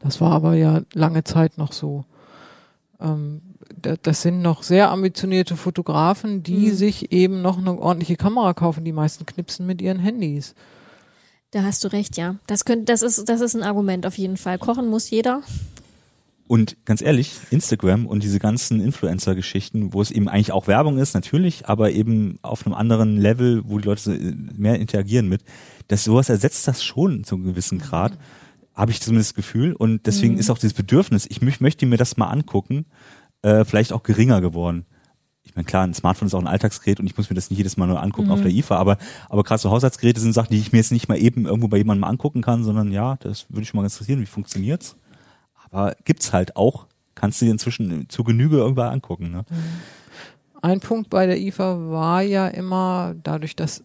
[0.00, 2.04] Das war aber ja lange Zeit noch so.
[3.00, 3.40] Ähm,
[3.80, 6.74] da- das sind noch sehr ambitionierte Fotografen, die Mhm.
[6.74, 8.84] sich eben noch eine ordentliche Kamera kaufen.
[8.84, 10.54] Die meisten knipsen mit ihren Handys.
[11.50, 12.36] Da hast du recht, ja.
[12.46, 14.58] Das könnte, das ist, das ist ein Argument auf jeden Fall.
[14.58, 15.42] Kochen muss jeder.
[16.48, 21.14] Und ganz ehrlich, Instagram und diese ganzen Influencer-Geschichten, wo es eben eigentlich auch Werbung ist,
[21.14, 25.42] natürlich, aber eben auf einem anderen Level, wo die Leute so, äh, mehr interagieren mit,
[25.88, 28.18] dass sowas ersetzt das schon zu einem gewissen Grad,
[28.74, 29.72] habe ich zumindest das Gefühl.
[29.72, 32.86] Und deswegen ist auch dieses Bedürfnis, ich mö- möchte mir das mal angucken,
[33.42, 34.84] äh, vielleicht auch geringer geworden.
[35.44, 37.58] Ich meine, klar, ein Smartphone ist auch ein Alltagsgerät und ich muss mir das nicht
[37.58, 38.96] jedes Mal nur angucken auf der IFA, aber,
[39.28, 41.78] aber gerade so Haushaltsgeräte sind Sachen, die ich mir jetzt nicht mal eben irgendwo bei
[41.78, 44.96] jemandem mal angucken kann, sondern ja, das würde ich mal interessieren, wie funktioniert's?
[45.72, 49.30] Aber gibt's halt auch, kannst du dir inzwischen zu Genüge irgendwann angucken.
[49.30, 49.44] Ne?
[50.60, 53.82] Ein Punkt bei der IFA war ja immer, dadurch, dass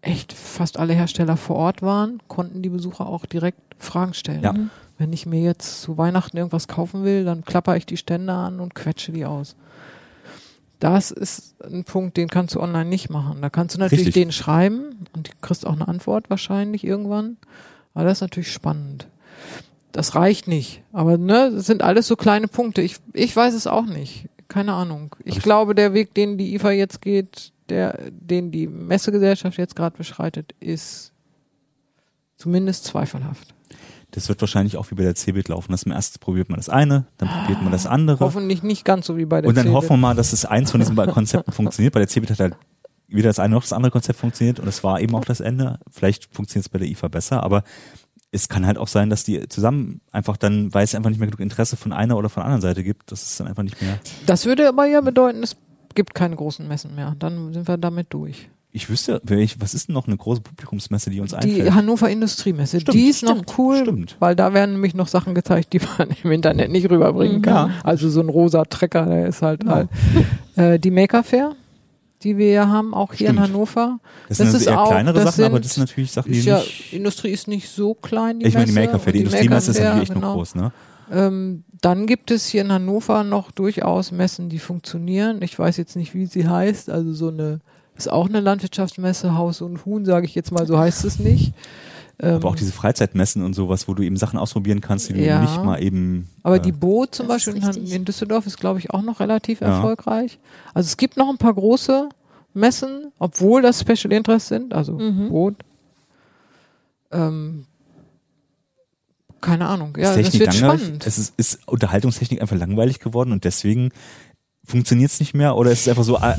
[0.00, 4.42] echt fast alle Hersteller vor Ort waren, konnten die Besucher auch direkt Fragen stellen.
[4.42, 4.52] Ja.
[4.52, 4.70] Mhm.
[4.96, 8.60] Wenn ich mir jetzt zu Weihnachten irgendwas kaufen will, dann klapper ich die Stände an
[8.60, 9.56] und quetsche die aus.
[10.78, 13.40] Das ist ein Punkt, den kannst du online nicht machen.
[13.40, 14.22] Da kannst du natürlich Richtig.
[14.22, 17.38] den schreiben und du kriegst auch eine Antwort wahrscheinlich irgendwann.
[17.94, 19.08] Aber das ist natürlich spannend.
[19.94, 20.82] Das reicht nicht.
[20.92, 22.82] Aber ne, das sind alles so kleine Punkte.
[22.82, 24.28] Ich, ich weiß es auch nicht.
[24.48, 25.14] Keine Ahnung.
[25.24, 29.76] Ich ich- glaube, der Weg, den die IFA jetzt geht, der, den die Messegesellschaft jetzt
[29.76, 31.12] gerade beschreitet, ist
[32.36, 33.54] zumindest zweifelhaft.
[34.10, 35.70] Das wird wahrscheinlich auch wie bei der CeBIT laufen.
[35.72, 38.20] Das erst probiert man das eine, dann probiert man das andere.
[38.20, 39.76] Hoffentlich nicht ganz so wie bei der Und dann CeBIT.
[39.76, 41.94] hoffen wir mal, dass es eins von diesen beiden Konzepten funktioniert.
[41.94, 42.56] Bei der CeBIT hat halt
[43.08, 45.78] weder das eine noch das andere Konzept funktioniert und es war eben auch das Ende.
[45.90, 47.62] Vielleicht funktioniert es bei der IFA besser, aber
[48.34, 51.28] es kann halt auch sein, dass die zusammen einfach dann, weil es einfach nicht mehr
[51.28, 53.80] genug Interesse von einer oder von der anderen Seite gibt, dass es dann einfach nicht
[53.80, 53.98] mehr.
[54.26, 55.56] Das würde aber ja bedeuten, es
[55.94, 57.14] gibt keine großen Messen mehr.
[57.18, 58.48] Dann sind wir damit durch.
[58.76, 59.22] Ich wüsste,
[59.60, 61.74] was ist denn noch eine große Publikumsmesse, die uns Die einfällt?
[61.74, 64.16] Hannover Industriemesse, Stimmt, die ist noch stimmt, cool, stimmt.
[64.18, 67.68] weil da werden nämlich noch Sachen gezeigt, die man im Internet nicht rüberbringen kann.
[67.70, 67.74] Ja.
[67.84, 69.74] Also so ein rosa Trecker, der ist halt, Genau.
[69.74, 69.88] halt.
[70.56, 71.52] Äh, die Maker Fair,
[72.24, 73.48] die wir ja haben, auch hier in Stimmt.
[73.50, 74.00] Hannover.
[74.28, 76.40] das, das sind ist eher auch- kleinere Sachen, aber sind- das sind natürlich Sachen, die
[76.40, 76.92] ja, nicht.
[76.92, 78.86] Industrie ist nicht so klein, die Ich meine, die Messe.
[78.86, 80.34] Maker Fair, die Und Industriemesse ist natürlich genau.
[80.34, 80.72] groß, ne?
[81.12, 85.42] Ähm, dann gibt es hier in Hannover noch durchaus Messen, die funktionieren.
[85.42, 86.88] Ich weiß jetzt nicht, wie sie heißt.
[86.88, 87.60] Also so eine,
[87.96, 91.52] ist auch eine Landwirtschaftsmesse, Haus und Huhn, sage ich jetzt mal, so heißt es nicht.
[92.20, 95.20] Ähm, Aber auch diese Freizeitmessen und sowas, wo du eben Sachen ausprobieren kannst, die du
[95.20, 95.40] Ja.
[95.40, 96.28] nicht mal eben.
[96.44, 99.60] aber äh, die Boot zum Beispiel in, in Düsseldorf ist, glaube ich, auch noch relativ
[99.60, 99.68] Ja.
[99.76, 100.38] erfolgreich.
[100.74, 102.08] Also es gibt noch ein paar große
[102.54, 105.28] Messen, obwohl das Special Interest sind, also Mhm.
[105.28, 105.54] Boot.
[107.10, 107.66] Ähm,
[109.40, 109.96] keine Ahnung.
[109.98, 110.82] Ja, ist das wird langweilig?
[110.82, 111.06] spannend.
[111.06, 113.90] Es ist, ist Unterhaltungstechnik einfach langweilig geworden und deswegen
[114.64, 116.34] funktioniert es nicht mehr oder ist es einfach so äh,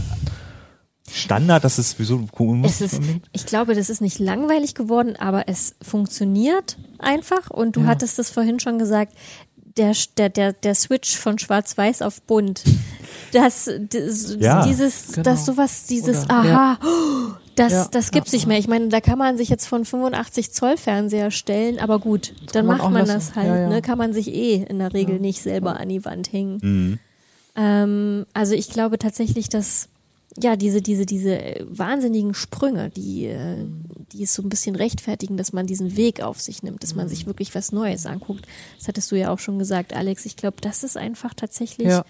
[1.11, 2.81] Standard, dass es sowieso cool muss?
[2.81, 3.01] Es ist,
[3.31, 7.49] ich glaube, das ist nicht langweilig geworden, aber es funktioniert einfach.
[7.51, 7.87] Und du Ja.
[7.87, 9.13] hattest es vorhin schon gesagt,
[9.77, 12.63] der, der, der, der Switch von Schwarz-Weiß auf Bunt.
[13.33, 14.65] Das, das Ja.
[14.65, 15.23] dieses, Genau.
[15.23, 16.79] das sowas, dieses Oder- Aha,
[17.55, 18.57] das, Ja, das gibt's ja, nicht mehr.
[18.57, 22.65] Ich meine, da kann man sich jetzt von 85 Zoll Fernseher stellen, aber gut, dann
[22.65, 23.13] man macht man lassen.
[23.29, 23.69] das halt, Ja, ja.
[23.69, 23.81] ne?
[23.81, 26.57] Kann man sich eh in der Regel nicht selber an die Wand hängen.
[26.61, 26.99] Mhm.
[27.57, 29.89] Ähm, also ich glaube tatsächlich, dass
[30.41, 33.65] ja diese diese diese äh, wahnsinnigen Sprünge, die äh,
[34.11, 37.07] die es so ein bisschen rechtfertigen, dass man diesen Weg auf sich nimmt, dass man
[37.07, 38.45] sich wirklich was Neues anguckt.
[38.77, 40.25] Das hattest du ja auch schon gesagt, Alex.
[40.25, 42.05] Ich glaube, das ist einfach tatsächlich Ja.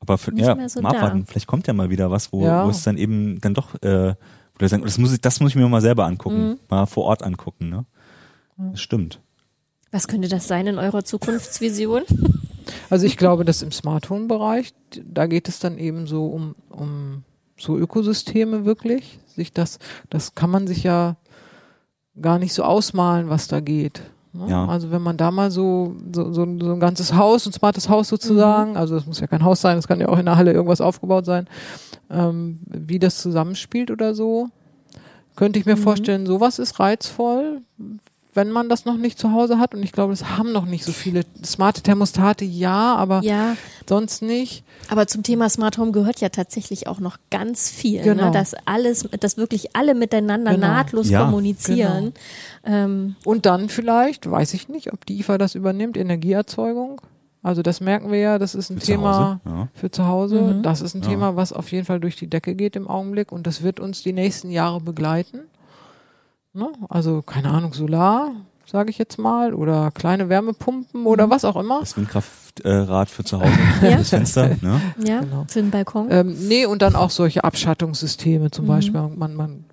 [0.00, 0.98] Aber für, Nicht ja, mehr so mal da.
[0.98, 2.66] abwarten, vielleicht kommt ja mal wieder was, wo, Ja.
[2.66, 5.52] wo es dann eben dann doch, äh, wo wir sagen, das muss ich, das muss
[5.52, 6.58] ich mir mal selber angucken, Mhm.
[6.68, 7.86] mal vor Ort angucken, ne?
[8.58, 9.20] Das stimmt.
[9.92, 12.02] Was könnte das sein in eurer Zukunftsvision?
[12.90, 14.74] Also ich glaube, dass im Smart Home Bereich,
[15.04, 17.22] da geht es dann eben so um, um
[17.56, 19.18] so Ökosysteme wirklich.
[19.26, 19.78] Sich das,
[20.10, 21.16] das kann man sich ja
[22.20, 24.02] gar nicht so ausmalen, was da geht.
[24.32, 24.46] ne?
[24.48, 24.66] Ja.
[24.66, 27.88] Also wenn man da mal so, so, so, ein- so ein ganzes Haus, ein smartes
[27.88, 30.36] Haus sozusagen, also es muss ja kein Haus sein, es kann ja auch in der
[30.36, 31.48] Halle irgendwas aufgebaut sein,
[32.10, 34.48] ähm, wie das zusammenspielt oder so,
[35.36, 37.62] könnte ich mir vorstellen, sowas ist reizvoll,
[38.34, 39.74] wenn man das noch nicht zu Hause hat.
[39.74, 41.22] Und ich glaube, das haben noch nicht so viele.
[41.44, 43.56] Smarte Thermostate, ja, aber ja,
[43.88, 44.64] sonst nicht.
[44.90, 48.26] aber zum Thema Smart Home gehört ja tatsächlich auch noch ganz viel, Genau.
[48.26, 48.30] ne?
[48.30, 50.66] dass alles, dass wirklich alle miteinander Genau.
[50.66, 51.24] nahtlos Ja.
[51.24, 52.12] kommunizieren.
[52.64, 57.00] Ähm, Und dann vielleicht, weiß ich nicht, ob die IFA das übernimmt, Energieerzeugung.
[57.42, 59.68] Also das merken wir ja, das ist ein Für Thema ja.
[59.74, 60.40] für zu Hause.
[60.40, 60.62] Mhm.
[60.62, 61.08] Das ist ein Ja.
[61.10, 64.02] Thema, was auf jeden Fall durch die Decke geht im Augenblick und das wird uns
[64.02, 65.40] die nächsten Jahre begleiten.
[66.54, 66.68] Ne?
[66.88, 68.32] Also keine Ahnung, Solar,
[68.66, 71.80] sage ich jetzt mal, oder kleine Wärmepumpen oder was auch immer.
[71.80, 73.50] Das Windkraftrad für zu Hause,
[73.82, 73.96] Ja.
[73.96, 74.80] das Fenster, ne?
[75.04, 75.44] ja, Genau.
[75.48, 76.06] für den Balkon.
[76.10, 78.68] Ähm, nee, und dann auch solche Abschattungssysteme zum Mhm.
[78.68, 79.00] Beispiel.
[79.16, 79.64] Man, man,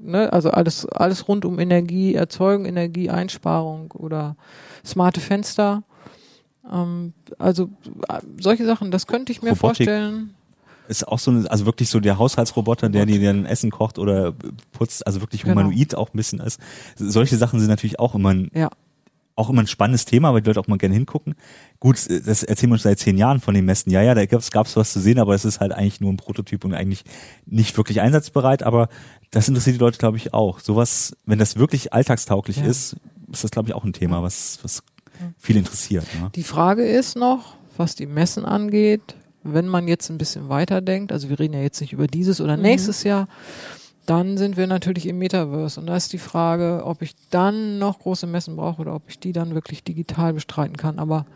[0.00, 4.36] ne, also alles, alles rund um Energieerzeugung, Energieeinsparung oder
[4.84, 5.82] smarte Fenster.
[6.72, 7.64] Ähm, also
[8.08, 9.60] äh, solche Sachen, das könnte ich mir Robotik.
[9.88, 10.34] vorstellen.
[10.88, 14.32] Ist auch so, eine, also wirklich so der Haushaltsroboter, der dir dann Essen kocht oder
[14.72, 15.60] putzt, also wirklich Genau.
[15.60, 16.58] humanoid auch ein bisschen ist.
[16.96, 18.70] Solche Sachen sind natürlich auch immer ein, Ja.
[19.36, 21.34] auch immer ein spannendes Thema, weil die Leute auch mal gerne hingucken.
[21.78, 23.90] Gut, das erzählen wir uns seit zehn Jahren von den Messen.
[23.92, 26.16] Ja, ja, da gab's gab's was zu sehen, aber es ist halt eigentlich nur ein
[26.16, 27.04] Prototyp und eigentlich
[27.46, 28.88] nicht wirklich einsatzbereit, aber
[29.30, 30.58] das interessiert die Leute, glaube ich, auch.
[30.60, 32.64] Sowas, wenn das wirklich alltagstauglich Ja.
[32.64, 32.96] ist,
[33.30, 34.82] ist das, glaube ich, auch ein Thema, was, was
[35.36, 36.06] viele interessiert.
[36.20, 36.30] Ne?
[36.34, 39.14] Die Frage ist noch, was die Messen angeht,
[39.44, 42.56] wenn man jetzt ein bisschen weiterdenkt, also wir reden ja jetzt nicht über dieses oder
[42.56, 42.62] Mhm.
[42.62, 43.28] nächstes Jahr,
[44.06, 45.78] dann sind wir natürlich im Metaverse.
[45.80, 49.18] Und da ist die Frage, ob ich dann noch große Messen brauche oder ob ich
[49.18, 50.98] die dann wirklich digital bestreiten kann.
[50.98, 51.26] Aber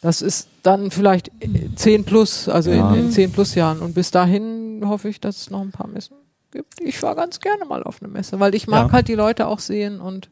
[0.00, 2.92] das ist dann vielleicht äh, 10 plus, also Ja.
[2.92, 3.78] in, in 10 plus Jahren.
[3.80, 6.16] Und bis dahin hoffe ich, dass es noch ein paar Messen
[6.50, 6.80] gibt.
[6.80, 8.92] Ich war ganz gerne mal auf eine Messe, weil ich mag Ja.
[8.92, 10.28] halt die Leute auch sehen und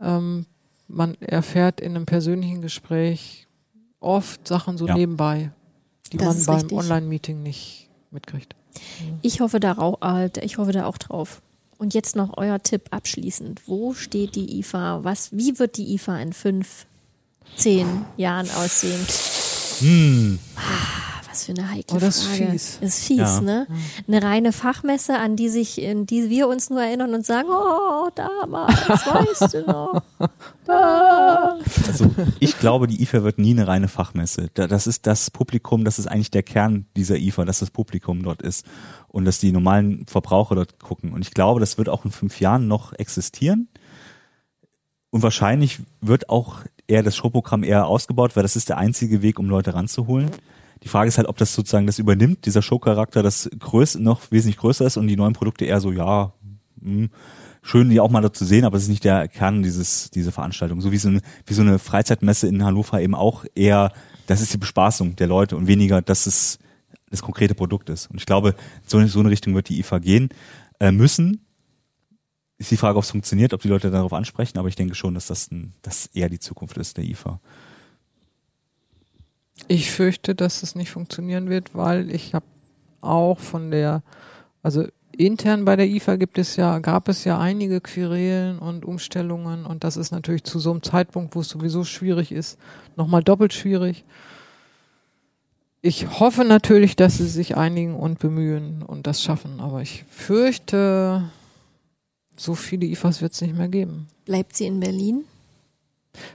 [0.00, 0.46] ähm,
[0.88, 3.46] man erfährt in einem persönlichen Gespräch
[4.00, 4.94] oft Sachen so Ja.
[4.94, 5.50] nebenbei,
[6.12, 6.78] die Das man beim richtig.
[6.78, 8.54] Online-Meeting nicht mitkriegt.
[9.22, 11.42] Ich hoffe da auch, äh, ich hoffe da auch drauf.
[11.78, 13.62] Und jetzt noch euer Tipp abschließend.
[13.66, 15.02] Wo steht die IFA?
[15.02, 16.86] Was, wie wird die IFA in fünf,
[17.56, 19.04] zehn Jahren aussehen?
[19.80, 20.38] Hm.
[21.32, 22.50] Was für eine heikle Oh, das ist Frage.
[22.52, 22.78] fies.
[22.80, 23.40] Das ist fies, Ja.
[23.40, 23.66] ne?
[24.06, 28.10] Eine reine Fachmesse, an die sich, in die wir uns nur erinnern und sagen, oh,
[28.14, 30.02] damals, weißt du noch.
[30.68, 31.56] Ah.
[31.86, 34.50] Also ich glaube, die IFA wird nie eine reine Fachmesse.
[34.54, 38.22] Da- Das ist das Publikum, das ist eigentlich der Kern dieser IFA, dass das Publikum
[38.22, 38.66] dort ist
[39.08, 41.12] und dass die normalen Verbraucher dort gucken.
[41.12, 43.68] Und ich glaube, das wird auch in fünf Jahren noch existieren.
[45.10, 49.38] Und wahrscheinlich wird auch eher das Showprogramm eher ausgebaut, weil das ist der einzige Weg,
[49.38, 50.30] um Leute ranzuholen.
[50.82, 54.56] Die Frage ist halt, ob das sozusagen das übernimmt, dieser Showcharakter, das größ noch wesentlich
[54.56, 56.32] größer ist und die neuen Produkte eher so, ja,
[56.80, 57.10] hm,
[57.62, 60.32] schön, die auch mal da zu sehen, aber es ist nicht der Kern dieses, diese
[60.32, 60.80] Veranstaltung.
[60.80, 63.92] So wie so, eine, wie so eine Freizeitmesse in Hannover eben auch eher,
[64.26, 66.58] das ist die Bespaßung der Leute und weniger, dass es
[67.10, 68.10] das konkrete Produkt ist.
[68.10, 68.54] Und ich glaube,
[68.84, 70.30] so in so eine Richtung wird die IFA gehen
[70.80, 71.46] äh, müssen.
[72.58, 75.14] Ist die Frage, ob es funktioniert, ob die Leute darauf ansprechen, aber ich denke schon,
[75.14, 77.40] dass das, ein, das eher die Zukunft ist, der IFA.
[79.68, 82.44] Ich fürchte, dass es nicht funktionieren wird, weil ich habe
[83.00, 84.02] auch von der,
[84.62, 84.86] also
[85.16, 89.84] intern bei der IFA gibt es ja, gab es ja einige Querelen und Umstellungen und
[89.84, 92.58] das ist natürlich zu so einem Zeitpunkt, wo es sowieso schwierig ist,
[92.96, 94.04] nochmal doppelt schwierig.
[95.80, 101.24] Ich hoffe natürlich, dass sie sich einigen und bemühen und das schaffen, aber ich fürchte,
[102.36, 104.06] so viele IFAs wird es nicht mehr geben.
[104.24, 105.24] Bleibt sie in Berlin?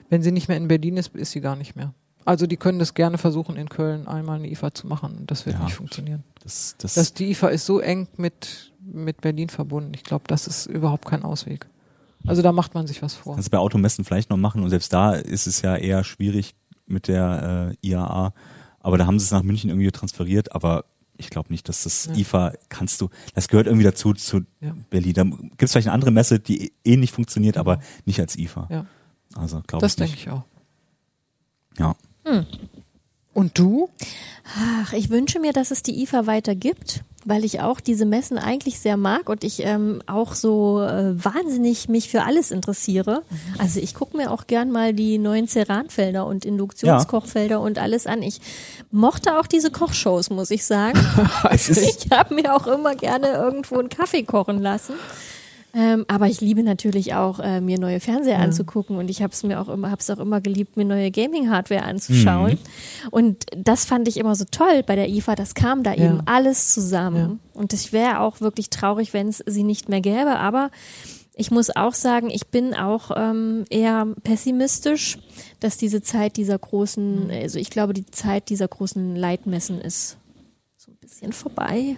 [0.09, 1.93] Wenn sie nicht mehr in Berlin ist, ist sie gar nicht mehr.
[2.27, 5.23] Also die können das gerne versuchen, in Köln einmal eine IFA zu machen.
[5.27, 5.63] Das wird Ja.
[5.63, 6.23] nicht funktionieren.
[6.43, 9.93] Das, das, Das, die IFA ist so eng mit, mit Berlin verbunden.
[9.95, 11.67] Ich glaube, das ist überhaupt kein Ausweg.
[12.25, 13.35] Also da macht man sich was vor.
[13.35, 16.53] kannst du bei Automessen vielleicht noch machen und selbst da ist es ja eher schwierig
[16.85, 18.33] mit der äh, IAA.
[18.81, 20.83] Aber da haben sie es nach München irgendwie transferiert, aber
[21.15, 22.15] ich glaube nicht, dass das Ja.
[22.15, 24.75] IFA kannst du, das gehört irgendwie dazu zu Ja.
[24.89, 25.13] Berlin.
[25.13, 28.67] Da gibt es vielleicht eine andere Messe, die ähnlich funktioniert, aber nicht als IFA.
[28.69, 28.85] Ja.
[29.35, 30.43] Also glaube Das ich denke ich auch.
[31.79, 31.95] Ja.
[33.33, 33.89] Und du?
[34.57, 38.39] Ach, ich wünsche mir, dass es die IFA weiter gibt, weil ich auch diese Messen
[38.39, 43.21] eigentlich sehr mag und ich ähm, auch so äh, wahnsinnig mich für alles interessiere.
[43.59, 48.23] Also ich gucke mir auch gern mal die neuen Ceranfelder und Induktionskochfelder und alles an.
[48.23, 48.39] Ich
[48.89, 50.97] mochte auch diese Kochshows, muss ich sagen.
[51.51, 54.93] Ich habe mir auch immer gerne irgendwo einen Kaffee kochen lassen.
[55.79, 59.43] Ähm, aber ich liebe natürlich auch, äh, mir neue Fernseher anzugucken und ich habe es
[59.43, 62.57] mir auch immer, habe es auch immer geliebt, mir neue Gaming-Hardware anzuschauen.
[63.11, 65.35] Und das fand ich immer so toll bei der IFA.
[65.35, 66.05] Das kam da Ja.
[66.05, 67.39] eben alles zusammen.
[67.53, 70.37] Und ich wäre auch wirklich traurig, wenn es sie nicht mehr gäbe.
[70.39, 70.71] Aber
[71.35, 75.19] ich muss auch sagen, ich bin auch ähm, eher pessimistisch,
[75.59, 80.17] dass diese Zeit dieser großen, also ich glaube, die Zeit dieser großen Leitmessen ist
[80.75, 81.97] so ein bisschen vorbei.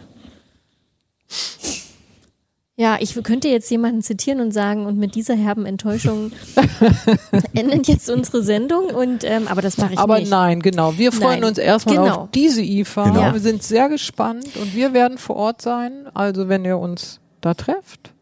[2.79, 6.31] Ja, ich könnte jetzt jemanden zitieren und sagen, und mit dieser herben Enttäuschung
[7.53, 8.85] endet jetzt unsere Sendung.
[8.85, 10.31] Und ähm, aber das mache ich Aber nicht.
[10.31, 10.97] nein, genau.
[10.97, 11.49] Wir freuen Nein.
[11.49, 12.15] uns erstmal Genau.
[12.21, 13.09] auf diese IFA.
[13.09, 13.33] Genau.
[13.33, 16.07] Wir sind sehr gespannt und wir werden vor Ort sein.
[16.13, 18.13] Also wenn ihr uns da trefft,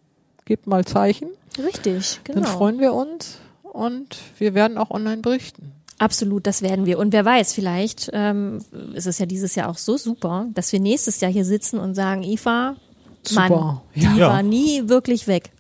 [0.46, 1.30] gebt mal Zeichen.
[1.64, 2.42] Richtig, genau.
[2.42, 5.72] Dann freuen wir uns und wir werden auch online berichten.
[6.00, 6.98] Absolut, das werden wir.
[6.98, 8.58] Und wer weiß, vielleicht ähm,
[8.96, 11.94] ist es ja dieses Jahr auch so super, dass wir nächstes Jahr hier sitzen und
[11.94, 12.76] sagen, IFA,
[13.34, 13.82] Mann, Super.
[13.96, 14.16] die Ja.
[14.16, 14.30] Ja.
[14.30, 15.52] war nie wirklich weg.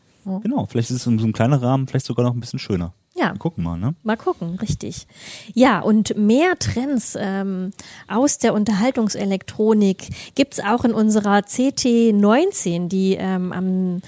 [0.44, 2.94] genau, vielleicht ist es in so einem kleinen Rahmen vielleicht sogar noch ein bisschen schöner.
[3.16, 3.34] Ja.
[3.34, 3.96] Wir gucken mal, ne?
[4.04, 5.08] Mal gucken, richtig.
[5.56, 7.72] Ja, und mehr Trends ähm,
[8.08, 14.02] aus der Unterhaltungselektronik gibt's auch in unserer CT19, die ähm, am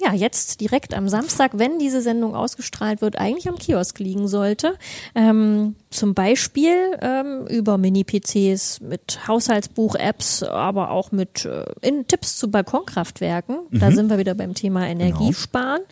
[0.00, 4.76] ja, jetzt direkt am Samstag, wenn diese Sendung ausgestrahlt wird, eigentlich am Kiosk liegen sollte.
[5.14, 12.50] Ähm, zum Beispiel ähm, über Mini-PCs mit Haushaltsbuch-Apps, aber auch mit äh, in Tipps zu
[12.50, 13.58] Balkonkraftwerken.
[13.70, 15.82] Da sind wir wieder beim Thema Energiesparen.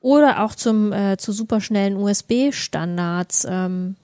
[0.00, 3.46] Oder auch zum zu superschnellen USB-Standards.
[3.50, 3.96] Ähm,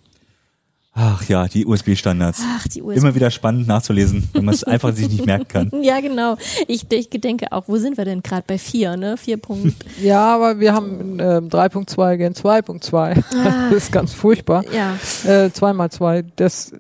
[0.95, 2.43] Ach ja, die USB-Standards.
[2.45, 2.99] ach, die USB.
[2.99, 5.71] Immer wieder spannend nachzulesen, wenn man es einfach sich nicht merken kann.
[5.83, 6.37] ja, genau.
[6.69, 9.17] Ich, ich denke auch, wo sind wir denn gerade bei vier, ne?
[9.17, 9.75] Vier Punkt.
[10.03, 13.23] Ja, aber wir haben ähm, 3.2 gen 2.2.
[13.71, 14.65] Das ist ganz furchtbar.
[14.73, 14.97] ja.
[15.25, 16.25] Äh, 2 mal 2.
[16.37, 16.73] Das,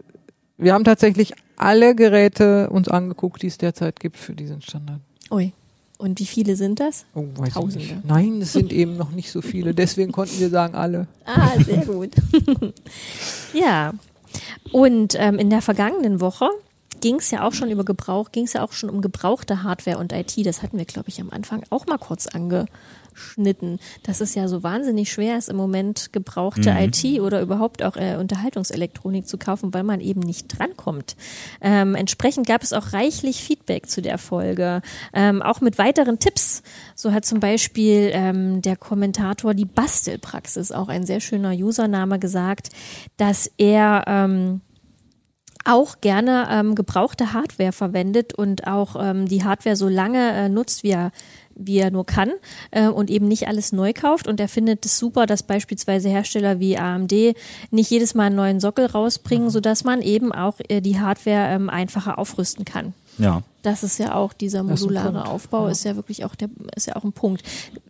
[0.59, 5.01] wir haben tatsächlich alle Geräte uns angeguckt, die es derzeit gibt für diesen Standard.
[5.31, 5.53] Ui.
[6.03, 7.05] Und wie viele sind das?
[7.15, 7.85] Oh, weiß Tausende.
[7.85, 8.05] ich nicht.
[8.05, 9.73] Nein, es sind eben noch nicht so viele.
[9.73, 11.07] Deswegen konnten wir sagen alle.
[11.25, 12.11] Ah, sehr gut.
[13.53, 13.93] ja.
[14.73, 16.49] Und ähm, in der vergangenen Woche
[17.01, 19.99] ging es ja auch schon über Gebrauch, ging es ja auch schon um gebrauchte Hardware
[19.99, 20.35] und IT.
[20.45, 22.27] Das hatten wir, glaube ich, am Anfang auch mal kurz
[23.13, 23.79] angeschnitten.
[24.03, 26.77] Dass es ja so wahnsinnig schwer ist, im Moment gebrauchte Mhm.
[26.79, 31.17] IT oder überhaupt auch äh, Unterhaltungselektronik zu kaufen, weil man eben nicht drankommt.
[31.61, 34.83] Ähm, entsprechend gab es auch reichlich Feedback zu der Folge,
[35.13, 36.63] ähm, auch mit weiteren Tipps.
[36.95, 42.71] So hat zum Beispiel ähm, der Kommentator die Bastelpraxis, auch ein sehr schöner Username, gesagt,
[43.17, 44.61] dass er ähm,
[45.65, 50.83] auch gerne ähm, gebrauchte Hardware verwendet und auch ähm, die Hardware so lange äh, nutzt,
[50.83, 51.13] wie er,
[51.57, 52.31] wie er nur kann
[52.71, 54.27] äh, und eben nicht alles neu kauft.
[54.27, 57.13] Und er findet es super, dass beispielsweise Hersteller wie AMD
[57.71, 61.71] nicht jedes Mal einen neuen Sockel rausbringen, sodass man eben auch äh, die Hardware ähm,
[61.71, 62.95] einfacher aufrüsten kann.
[63.19, 63.43] Ja.
[63.63, 65.73] Das ist ja auch dieser ist modulare Punkt, Aufbau, ja.
[65.73, 67.43] ist ja wirklich auch der, ist ja auch ein Punkt.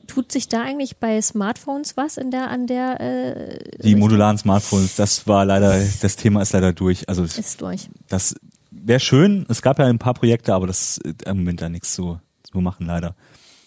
[0.07, 4.97] Tut sich da eigentlich bei Smartphones was in der, an der äh, Die modularen Smartphones,
[4.97, 7.09] das war leider, das Thema ist leider durch.
[7.09, 7.89] Also ist durch?
[8.09, 8.35] das
[8.71, 9.47] wäre schön.
[9.49, 12.61] Es gab ja ein paar Projekte, aber das ist im Moment da nichts zu, zu
[12.61, 13.15] machen, leider.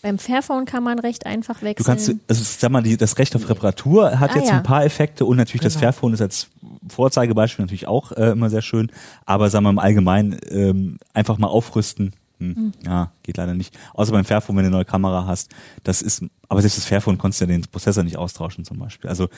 [0.06, 1.84] Beim Fairphone kann man recht einfach wechseln.
[1.84, 4.58] Du kannst, also sag mal, die, das Recht auf Reparatur hat Ah, jetzt ja.
[4.58, 5.86] ein paar Effekte und natürlich das Genau.
[5.86, 6.50] Fairphone ist als
[6.88, 8.92] Vorzeigebeispiel natürlich auch äh, immer sehr schön.
[9.26, 12.14] Aber sagen wir im Allgemeinen ähm, einfach mal aufrüsten.
[12.40, 12.72] Hm, Mhm.
[12.86, 13.76] Ja, geht leider nicht.
[13.94, 15.52] Außer beim Fairphone, wenn du eine neue Kamera hast.
[15.84, 19.10] Das ist, aber selbst das Fairphone konntest du ja den Prozessor nicht austauschen zum Beispiel.
[19.10, 19.30] Also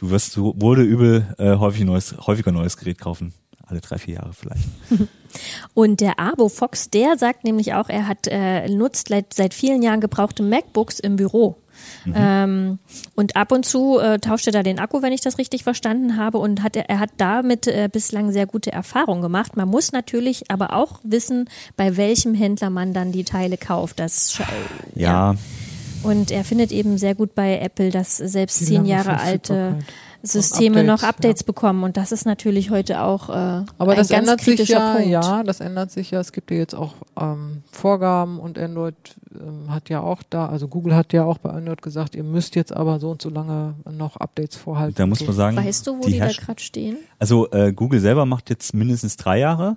[0.00, 3.32] du wirst so wurde übel äh, häufig neues, häufiger neues Gerät kaufen.
[3.70, 4.64] Alle drei, vier Jahre vielleicht.
[5.74, 9.80] Und der Abo Fox, der sagt nämlich auch, er hat äh, nutzt seit, seit vielen
[9.82, 11.56] Jahren gebrauchte MacBooks im Büro.
[12.14, 12.78] Ähm,
[13.14, 16.16] und ab und zu äh, tauscht er da den Akku, wenn ich das richtig verstanden
[16.18, 19.56] habe, und hat er, er hat damit äh, bislang sehr gute Erfahrungen gemacht.
[19.56, 23.98] Man muss natürlich aber auch wissen, bei welchem Händler man dann die Teile kauft.
[23.98, 24.46] Das scha-
[24.94, 25.36] Ja,
[26.02, 29.78] Und er findet eben sehr gut bei Apple, dass selbst zehn Jahre alte
[30.22, 31.82] Systeme noch Updates, Updates bekommen.
[31.84, 34.92] Und das ist natürlich heute auch äh, Aber ein das ganz ändert sich kritischer ja,
[34.94, 35.08] Punkt.
[35.08, 36.20] ja, das ändert sich ja.
[36.20, 38.94] Es gibt ja jetzt auch ähm, Vorgaben und Android
[39.34, 42.54] ähm, hat ja auch da, also Google hat ja auch bei Android gesagt, ihr müsst
[42.56, 44.94] jetzt aber so und so lange noch Updates vorhalten.
[44.96, 46.96] da muss man sagen, Weißt du, wo die, da Herst- gerade stehen?
[47.18, 49.76] Also äh, Google selber macht jetzt mindestens drei Jahre.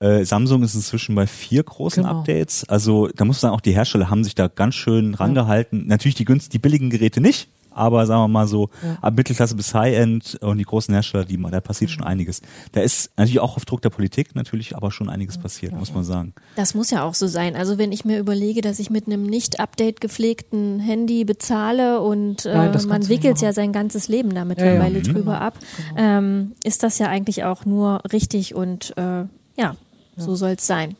[0.00, 2.20] Äh, Samsung ist inzwischen bei vier großen Genau.
[2.20, 2.64] Updates.
[2.68, 5.88] Also da muss man sagen, auch die Hersteller haben sich da ganz schön rangehalten.
[5.88, 7.48] Natürlich die günst, die billigen Geräte nicht,
[7.78, 8.98] aber sagen wir mal so, Ja.
[9.00, 12.42] ab Mittelklasse bis High-End und die großen Hersteller, die, da passiert schon einiges.
[12.72, 16.04] Da ist natürlich auch auf Druck der Politik natürlich aber schon einiges passiert, muss man
[16.04, 16.34] sagen.
[16.56, 17.56] Das muss ja auch so sein.
[17.56, 22.44] Also wenn ich mir überlege, dass ich mit einem nicht Update gepflegten Handy bezahle und
[22.44, 25.08] äh, Nein, man wickelt ja sein ganzes Leben da Ja, mittlerweile ja.
[25.08, 25.14] Mhm.
[25.14, 25.54] drüber ab,
[25.96, 29.24] ähm, ist das ja eigentlich auch nur richtig und äh,
[29.56, 29.76] ja,
[30.16, 30.96] so soll's sein.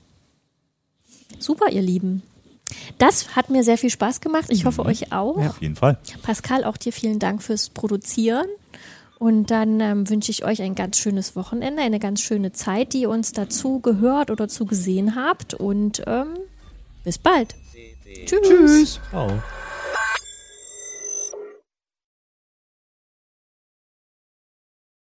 [1.38, 2.22] Super, ihr Lieben.
[2.98, 4.46] Das hat mir sehr viel Spaß gemacht.
[4.48, 5.40] Ich hoffe euch auch.
[5.40, 5.50] Ja.
[5.50, 5.98] Auf jeden Fall.
[6.22, 8.46] Pascal, auch dir vielen Dank fürs Produzieren.
[9.18, 13.02] Und dann ähm, wünsche ich euch ein ganz schönes Wochenende, eine ganz schöne Zeit, die
[13.02, 15.54] ihr uns dazu gehört oder zugesehen habt.
[15.54, 16.28] Und ähm,
[17.04, 17.54] bis bald.
[18.26, 18.42] Tschüss.
[18.42, 19.00] Tschüss.
[19.10, 19.28] Ciao.